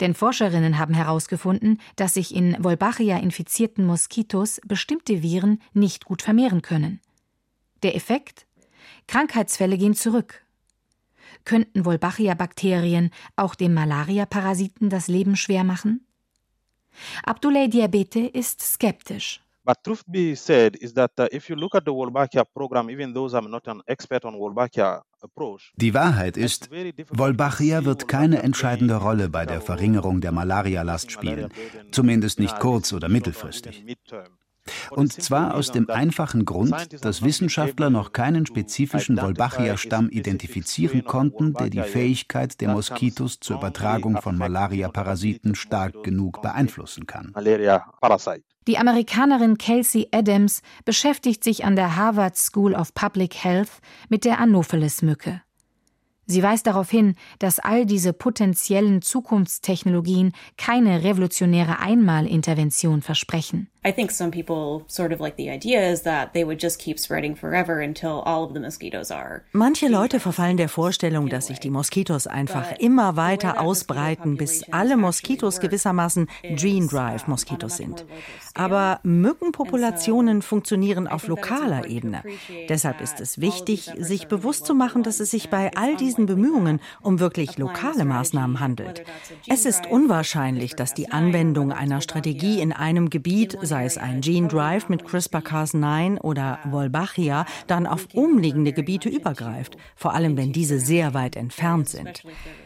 Denn 0.00 0.14
Forscherinnen 0.14 0.78
haben 0.78 0.94
herausgefunden, 0.94 1.82
dass 1.96 2.14
sich 2.14 2.34
in 2.34 2.56
Wolbachia 2.64 3.18
infizierten 3.18 3.84
Moskitos 3.84 4.58
bestimmte 4.66 5.22
Viren 5.22 5.60
nicht 5.74 6.06
gut 6.06 6.22
vermehren 6.22 6.62
können. 6.62 6.98
Der 7.82 7.94
Effekt? 7.94 8.46
Krankheitsfälle 9.06 9.76
gehen 9.76 9.94
zurück. 9.94 10.46
Könnten 11.44 11.84
Wolbachia-Bakterien 11.84 13.10
auch 13.36 13.54
dem 13.54 13.74
Malaria-Parasiten 13.74 14.88
das 14.88 15.08
Leben 15.08 15.36
schwer 15.36 15.62
machen? 15.62 16.06
Abdoulaye 17.22 17.68
Diabete 17.68 18.20
ist 18.20 18.62
skeptisch. 18.62 19.41
But 19.64 19.84
truth 19.84 20.02
be 20.06 20.34
said 20.34 20.76
is 20.80 20.92
that 20.94 21.12
uh, 21.18 21.28
if 21.30 21.48
you 21.48 21.54
look 21.54 21.74
at 21.76 21.84
the 21.84 21.92
Wolbachia 21.92 22.44
program, 22.44 22.90
even 22.90 23.14
though 23.14 23.28
I'm 23.28 23.48
not 23.48 23.68
an 23.68 23.80
expert 23.86 24.24
on 24.24 24.34
Wolbachia 24.34 25.02
die 25.76 25.94
Wahrheit 25.94 26.36
ist, 26.36 26.68
Wolbachia 27.10 27.84
wird 27.84 28.08
keine 28.08 28.42
entscheidende 28.42 28.96
Rolle 28.96 29.28
bei 29.28 29.46
der 29.46 29.60
Verringerung 29.60 30.20
der 30.20 30.32
Malarialast 30.32 31.12
spielen, 31.12 31.50
zumindest 31.92 32.40
nicht 32.40 32.58
kurz- 32.58 32.92
oder 32.92 33.08
mittelfristig. 33.08 33.84
Und 34.90 35.12
zwar 35.12 35.54
aus 35.54 35.72
dem 35.72 35.90
einfachen 35.90 36.44
Grund, 36.44 37.04
dass 37.04 37.22
Wissenschaftler 37.22 37.90
noch 37.90 38.12
keinen 38.12 38.46
spezifischen 38.46 39.20
Wolbachia-Stamm 39.20 40.08
identifizieren 40.08 41.04
konnten, 41.04 41.54
der 41.54 41.70
die 41.70 41.82
Fähigkeit 41.82 42.60
der 42.60 42.68
Moskitos 42.70 43.40
zur 43.40 43.56
Übertragung 43.56 44.20
von 44.20 44.36
Malaria-Parasiten 44.36 45.54
stark 45.54 46.02
genug 46.04 46.42
beeinflussen 46.42 47.06
kann. 47.06 47.32
Die 48.68 48.78
Amerikanerin 48.78 49.58
Kelsey 49.58 50.08
Adams 50.12 50.62
beschäftigt 50.84 51.42
sich 51.42 51.64
an 51.64 51.74
der 51.74 51.96
Harvard 51.96 52.36
School 52.36 52.74
of 52.74 52.94
Public 52.94 53.34
Health 53.42 53.80
mit 54.08 54.24
der 54.24 54.38
Anopheles-Mücke. 54.38 55.42
Sie 56.26 56.42
weist 56.42 56.66
darauf 56.66 56.90
hin, 56.90 57.16
dass 57.38 57.58
all 57.58 57.84
diese 57.84 58.12
potenziellen 58.12 59.02
Zukunftstechnologien 59.02 60.32
keine 60.56 61.02
revolutionäre 61.02 61.78
Einmalintervention 61.80 63.02
versprechen. 63.02 63.68
I 63.84 63.90
think 63.90 64.12
some 64.12 64.30
people 64.30 64.84
sort 64.86 65.12
of 65.12 65.18
like 65.18 65.34
the 65.36 65.50
idea 65.50 65.90
is 65.90 66.02
that 66.02 66.34
they 66.34 66.44
would 66.44 66.62
just 66.62 66.78
keep 66.78 67.00
spreading 67.00 67.34
forever 67.34 67.80
until 67.80 68.22
all 68.24 68.44
of 68.44 68.52
the 68.54 68.60
mosquitoes 68.60 69.10
are. 69.10 69.42
Manche 69.50 69.88
Leute 69.88 70.20
verfallen 70.20 70.56
der 70.56 70.68
Vorstellung, 70.68 71.28
dass 71.28 71.48
sich 71.48 71.58
die 71.58 71.70
Moskitos 71.70 72.28
einfach 72.28 72.78
immer 72.78 73.16
weiter 73.16 73.60
ausbreiten, 73.60 74.36
bis 74.36 74.62
alle 74.70 74.96
Moskitos 74.96 75.58
gewissermaßen 75.58 76.28
Gene 76.54 76.86
Drive 76.86 77.26
Moskitos 77.26 77.76
sind. 77.76 78.06
Aber 78.54 79.00
Mückenpopulationen 79.02 80.42
funktionieren 80.42 81.08
auf 81.08 81.26
lokaler 81.26 81.88
Ebene. 81.88 82.22
Deshalb 82.68 83.00
ist 83.00 83.20
es 83.20 83.40
wichtig, 83.40 83.90
sich 83.98 84.28
bewusst 84.28 84.64
zu 84.64 84.76
machen, 84.76 85.02
dass 85.02 85.18
es 85.18 85.32
sich 85.32 85.50
bei 85.50 85.72
all 85.74 85.96
diesen 85.96 86.11
Bemühungen 86.26 86.80
um 87.00 87.18
wirklich 87.18 87.58
lokale 87.58 88.04
Maßnahmen 88.04 88.60
handelt. 88.60 89.04
Es 89.48 89.64
ist 89.64 89.86
unwahrscheinlich, 89.86 90.74
dass 90.74 90.94
die 90.94 91.10
Anwendung 91.10 91.72
einer 91.72 92.00
Strategie 92.00 92.60
in 92.60 92.72
einem 92.72 93.10
Gebiet 93.10 93.56
sei 93.62 93.84
es 93.84 93.98
ein 93.98 94.20
Gene 94.20 94.48
Drive 94.48 94.88
mit 94.88 95.04
CRISPR-Cas9 95.04 96.20
oder 96.20 96.58
Wolbachia, 96.64 97.46
dann 97.66 97.86
auf 97.86 98.08
umliegende 98.12 98.72
Gebiete 98.72 99.08
übergreift, 99.08 99.76
vor 99.96 100.14
allem 100.14 100.36
wenn 100.36 100.52
diese 100.52 100.78
sehr 100.80 101.14
weit 101.14 101.36
entfernt 101.36 101.88
sind. 101.88 102.24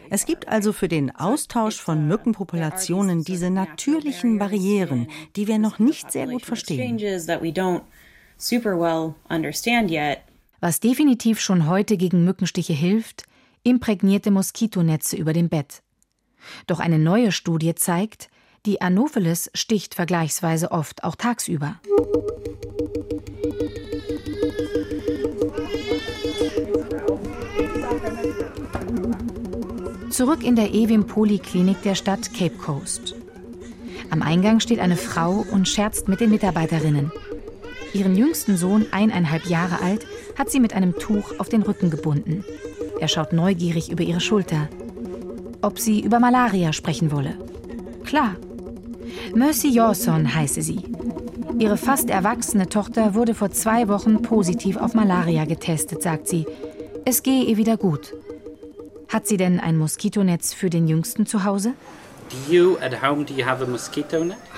Es 0.09 0.25
gibt 0.25 0.47
also 0.47 0.73
für 0.73 0.87
den 0.87 1.15
Austausch 1.15 1.79
von 1.79 2.07
Mückenpopulationen 2.07 3.23
diese 3.23 3.49
natürlichen 3.49 4.39
Barrieren, 4.39 5.07
die 5.35 5.47
wir 5.47 5.59
noch 5.59 5.79
nicht 5.79 6.11
sehr 6.11 6.27
gut 6.27 6.45
verstehen. 6.45 6.97
Was 10.59 10.79
definitiv 10.79 11.39
schon 11.39 11.67
heute 11.67 11.97
gegen 11.97 12.25
Mückenstiche 12.25 12.73
hilft, 12.73 13.26
imprägnierte 13.67 14.31
Moskitonetze 14.31 15.17
über 15.17 15.33
dem 15.33 15.49
Bett. 15.49 15.83
Doch 16.67 16.79
eine 16.79 16.99
neue 16.99 17.31
Studie 17.31 17.75
zeigt, 17.75 18.29
die 18.65 18.81
Anopheles 18.81 19.51
sticht 19.53 19.93
vergleichsweise 19.93 20.71
oft 20.71 21.03
auch 21.03 21.15
tagsüber. 21.15 21.79
Zurück 30.09 30.43
in 30.43 30.55
der 30.55 30.73
Ewim 30.73 31.05
Poliklinik 31.05 31.81
der 31.83 31.95
Stadt 31.95 32.33
Cape 32.33 32.55
Coast. 32.57 33.15
Am 34.09 34.21
Eingang 34.21 34.61
steht 34.61 34.79
eine 34.79 34.95
Frau 34.95 35.45
und 35.51 35.67
scherzt 35.67 36.07
mit 36.07 36.21
den 36.21 36.29
Mitarbeiterinnen. 36.29 37.11
Ihren 37.93 38.15
jüngsten 38.15 38.57
Sohn, 38.57 38.85
eineinhalb 38.91 39.45
Jahre 39.45 39.81
alt, 39.81 40.05
hat 40.37 40.49
sie 40.49 40.59
mit 40.59 40.73
einem 40.73 40.97
Tuch 40.97 41.39
auf 41.39 41.49
den 41.49 41.61
Rücken 41.61 41.89
gebunden. 41.89 42.45
Er 42.99 43.07
schaut 43.07 43.33
neugierig 43.33 43.91
über 43.91 44.03
ihre 44.03 44.19
Schulter. 44.19 44.67
Ob 45.61 45.79
sie 45.79 46.01
über 46.01 46.19
Malaria 46.19 46.73
sprechen 46.73 47.11
wolle. 47.11 47.35
Klar, 48.03 48.35
Mercy 49.33 49.69
Jawson 49.69 50.33
heiße 50.33 50.61
sie. 50.61 50.81
Ihre 51.59 51.77
fast 51.77 52.09
erwachsene 52.09 52.69
Tochter 52.69 53.15
wurde 53.15 53.33
vor 53.33 53.51
zwei 53.51 53.87
Wochen 53.87 54.21
positiv 54.21 54.77
auf 54.77 54.93
Malaria 54.93 55.45
getestet, 55.45 56.03
sagt 56.03 56.27
sie. 56.27 56.45
Es 57.05 57.23
gehe 57.23 57.43
ihr 57.43 57.57
wieder 57.57 57.77
gut. 57.77 58.13
Hat 59.09 59.27
sie 59.27 59.37
denn 59.37 59.59
ein 59.59 59.77
Moskitonetz 59.77 60.53
für 60.53 60.69
den 60.69 60.87
Jüngsten 60.87 61.25
zu 61.25 61.43
Hause? 61.43 61.73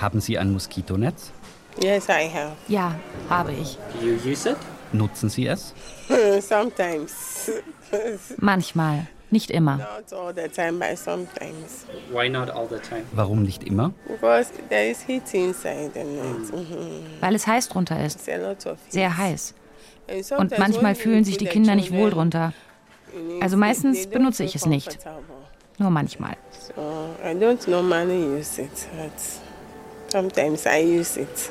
Haben 0.00 0.20
Sie 0.20 0.38
ein 0.38 0.52
Moskitonetz? 0.52 1.30
Yes, 1.80 2.08
I 2.08 2.28
have. 2.28 2.52
Ja, 2.68 2.96
habe 3.28 3.52
ich. 3.52 3.78
Do 4.00 4.06
you 4.06 4.14
use 4.30 4.50
it? 4.50 4.56
Nutzen 4.92 5.28
Sie 5.28 5.46
es? 5.46 5.74
Sometimes. 6.40 7.50
Manchmal. 8.38 9.06
Nicht 9.32 9.52
immer. 9.52 9.76
Not 9.76 10.12
all 10.12 10.34
the 10.34 10.48
time, 10.48 10.80
but 10.80 10.98
sometimes. 10.98 11.86
Why 12.10 12.28
not 12.28 12.50
all 12.50 12.66
the 12.68 12.80
time? 12.80 13.04
Warum 13.12 13.44
nicht 13.44 13.62
immer? 13.62 13.92
Because 14.08 14.50
there 14.68 14.90
is 14.90 15.06
heat 15.06 15.32
inside 15.32 15.92
the 15.94 16.02
net. 16.02 16.52
Weil 17.20 17.36
es 17.36 17.46
heiß 17.46 17.68
drunter 17.68 18.04
ist. 18.04 18.18
Sehr 18.88 19.16
heiß. 19.16 19.54
Und 20.36 20.58
manchmal 20.58 20.96
fühlen 20.96 21.22
sich 21.22 21.38
die 21.38 21.46
Kinder 21.46 21.76
nicht 21.76 21.92
wohl 21.92 22.10
drunter. 22.10 22.52
Also 23.40 23.56
meistens 23.56 24.08
benutze 24.08 24.42
ich 24.42 24.56
es 24.56 24.66
nicht. 24.66 24.98
Nur 25.78 25.90
manchmal. 25.90 26.36
So 26.74 27.14
I 27.24 27.32
don't 27.34 27.70
normally 27.70 28.38
use 28.38 28.60
it, 28.60 28.88
but 28.96 29.12
sometimes 30.08 30.66
I 30.66 30.82
use 30.82 31.20
it. 31.20 31.50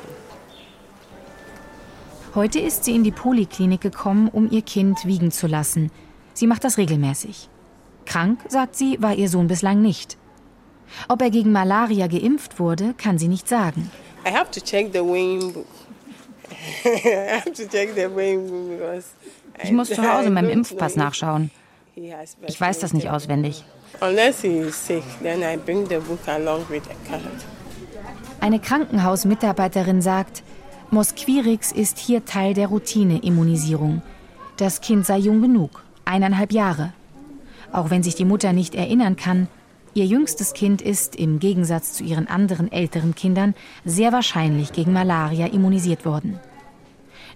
Heute 2.34 2.60
ist 2.60 2.84
sie 2.84 2.94
in 2.94 3.02
die 3.02 3.10
Poliklinik 3.10 3.80
gekommen, 3.80 4.28
um 4.28 4.48
ihr 4.50 4.62
Kind 4.62 5.04
wiegen 5.04 5.32
zu 5.32 5.48
lassen. 5.48 5.90
Sie 6.32 6.46
macht 6.46 6.62
das 6.62 6.78
regelmäßig. 6.78 7.48
Krank, 8.06 8.38
sagt 8.48 8.76
sie, 8.76 9.02
war 9.02 9.14
ihr 9.14 9.28
Sohn 9.28 9.48
bislang 9.48 9.82
nicht. 9.82 10.16
Ob 11.08 11.22
er 11.22 11.30
gegen 11.30 11.50
Malaria 11.50 12.06
geimpft 12.06 12.60
wurde, 12.60 12.94
kann 12.96 13.18
sie 13.18 13.26
nicht 13.26 13.48
sagen. 13.48 13.90
I 14.24 14.30
have 14.30 14.50
to 14.52 14.60
check 14.60 14.92
the 14.92 15.00
weighing 15.00 15.52
book. 15.52 15.66
I 16.84 17.34
have 17.34 17.52
to 17.52 17.66
check 17.66 17.94
the 17.96 18.14
weighing 18.14 18.46
book 18.46 18.78
because 18.78 19.08
ich 19.62 19.72
muss 19.72 19.88
zu 19.88 20.02
Hause 20.02 20.30
meinem 20.30 20.50
Impfpass 20.50 20.94
nachschauen. 20.94 21.50
Ich 22.46 22.60
weiß 22.60 22.78
das 22.78 22.92
nicht 22.92 23.10
auswendig. 23.10 23.64
Eine 28.40 28.60
Krankenhausmitarbeiterin 28.60 30.00
sagt, 30.00 30.42
Mosquirix 30.92 31.70
ist 31.70 31.98
hier 31.98 32.24
Teil 32.24 32.52
der 32.52 32.66
Routine-Immunisierung. 32.66 34.02
Das 34.56 34.80
Kind 34.80 35.06
sei 35.06 35.18
jung 35.18 35.40
genug, 35.40 35.84
eineinhalb 36.04 36.52
Jahre. 36.52 36.92
Auch 37.70 37.90
wenn 37.90 38.02
sich 38.02 38.16
die 38.16 38.24
Mutter 38.24 38.52
nicht 38.52 38.74
erinnern 38.74 39.14
kann, 39.14 39.46
ihr 39.94 40.04
jüngstes 40.04 40.52
Kind 40.52 40.82
ist, 40.82 41.14
im 41.14 41.38
Gegensatz 41.38 41.92
zu 41.92 42.02
ihren 42.02 42.26
anderen 42.26 42.72
älteren 42.72 43.14
Kindern, 43.14 43.54
sehr 43.84 44.12
wahrscheinlich 44.12 44.72
gegen 44.72 44.92
Malaria 44.92 45.46
immunisiert 45.46 46.04
worden. 46.04 46.40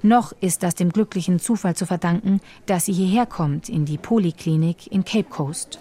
Noch 0.02 0.32
ist 0.40 0.64
das 0.64 0.74
dem 0.74 0.90
glücklichen 0.90 1.38
Zufall 1.38 1.76
zu 1.76 1.86
verdanken, 1.86 2.40
dass 2.66 2.86
sie 2.86 2.92
hierher 2.92 3.24
kommt, 3.24 3.68
in 3.68 3.84
die 3.84 3.98
Poliklinik 3.98 4.90
in 4.90 5.04
Cape 5.04 5.30
Coast. 5.30 5.78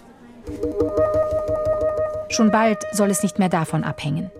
Schon 2.28 2.52
bald 2.52 2.78
soll 2.92 3.10
es 3.10 3.24
nicht 3.24 3.40
mehr 3.40 3.48
davon 3.48 3.82
abhängen. 3.82 4.30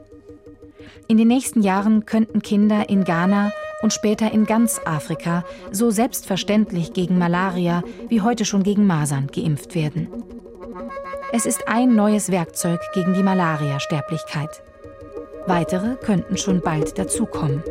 In 1.06 1.18
den 1.18 1.28
nächsten 1.28 1.60
Jahren 1.60 2.06
könnten 2.06 2.40
Kinder 2.40 2.88
in 2.88 3.04
Ghana 3.04 3.52
und 3.82 3.92
später 3.92 4.32
in 4.32 4.46
ganz 4.46 4.80
Afrika 4.86 5.44
so 5.70 5.90
selbstverständlich 5.90 6.94
gegen 6.94 7.18
Malaria 7.18 7.82
wie 8.08 8.22
heute 8.22 8.46
schon 8.46 8.62
gegen 8.62 8.86
Masern 8.86 9.26
geimpft 9.26 9.74
werden. 9.74 10.08
Es 11.32 11.44
ist 11.44 11.68
ein 11.68 11.94
neues 11.94 12.30
Werkzeug 12.30 12.80
gegen 12.94 13.12
die 13.12 13.22
Malaria-Sterblichkeit. 13.22 14.62
Weitere 15.46 15.96
könnten 15.96 16.38
schon 16.38 16.62
bald 16.62 16.98
dazukommen. 16.98 17.62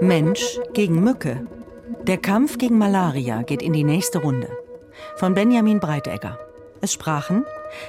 Mensch 0.00 0.60
gegen 0.72 1.02
Mücke. 1.02 1.46
Der 2.06 2.18
Kampf 2.18 2.58
gegen 2.58 2.78
Malaria 2.78 3.42
geht 3.42 3.62
in 3.62 3.72
die 3.72 3.82
nächste 3.82 4.18
Runde 4.18 4.48
von 5.16 5.34
Benjamin 5.34 5.80
Breitegger. 5.80 6.38
Es 6.80 6.92
sprachen 6.92 7.44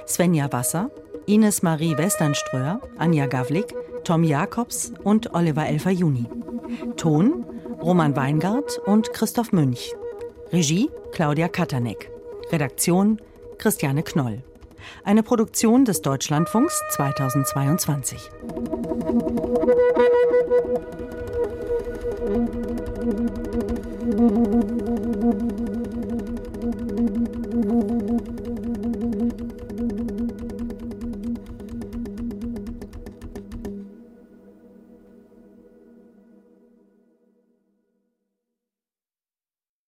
Svenja 0.08 0.52
Wasser, 0.52 0.90
Ines 1.28 1.62
Marie 1.62 1.96
Westernströer, 1.96 2.82
Anja 2.98 3.28
Gavlik, 3.28 3.76
Tom 4.04 4.24
Jakobs 4.24 4.92
und 5.04 5.36
Oliver 5.36 5.68
Elfer-Juni. 5.68 6.26
Ton 6.96 7.46
Roman 7.80 8.16
Weingart 8.16 8.80
und 8.88 9.14
Christoph 9.14 9.52
Münch. 9.52 9.94
Regie 10.52 10.90
Claudia 11.12 11.48
Katanek. 11.48 12.10
Redaktion 12.52 13.22
Christiane 13.60 14.02
Knoll. 14.02 14.42
Eine 15.04 15.22
Produktion 15.22 15.86
des 15.86 16.02
Deutschlandfunks 16.02 16.82
2022. 16.90 18.32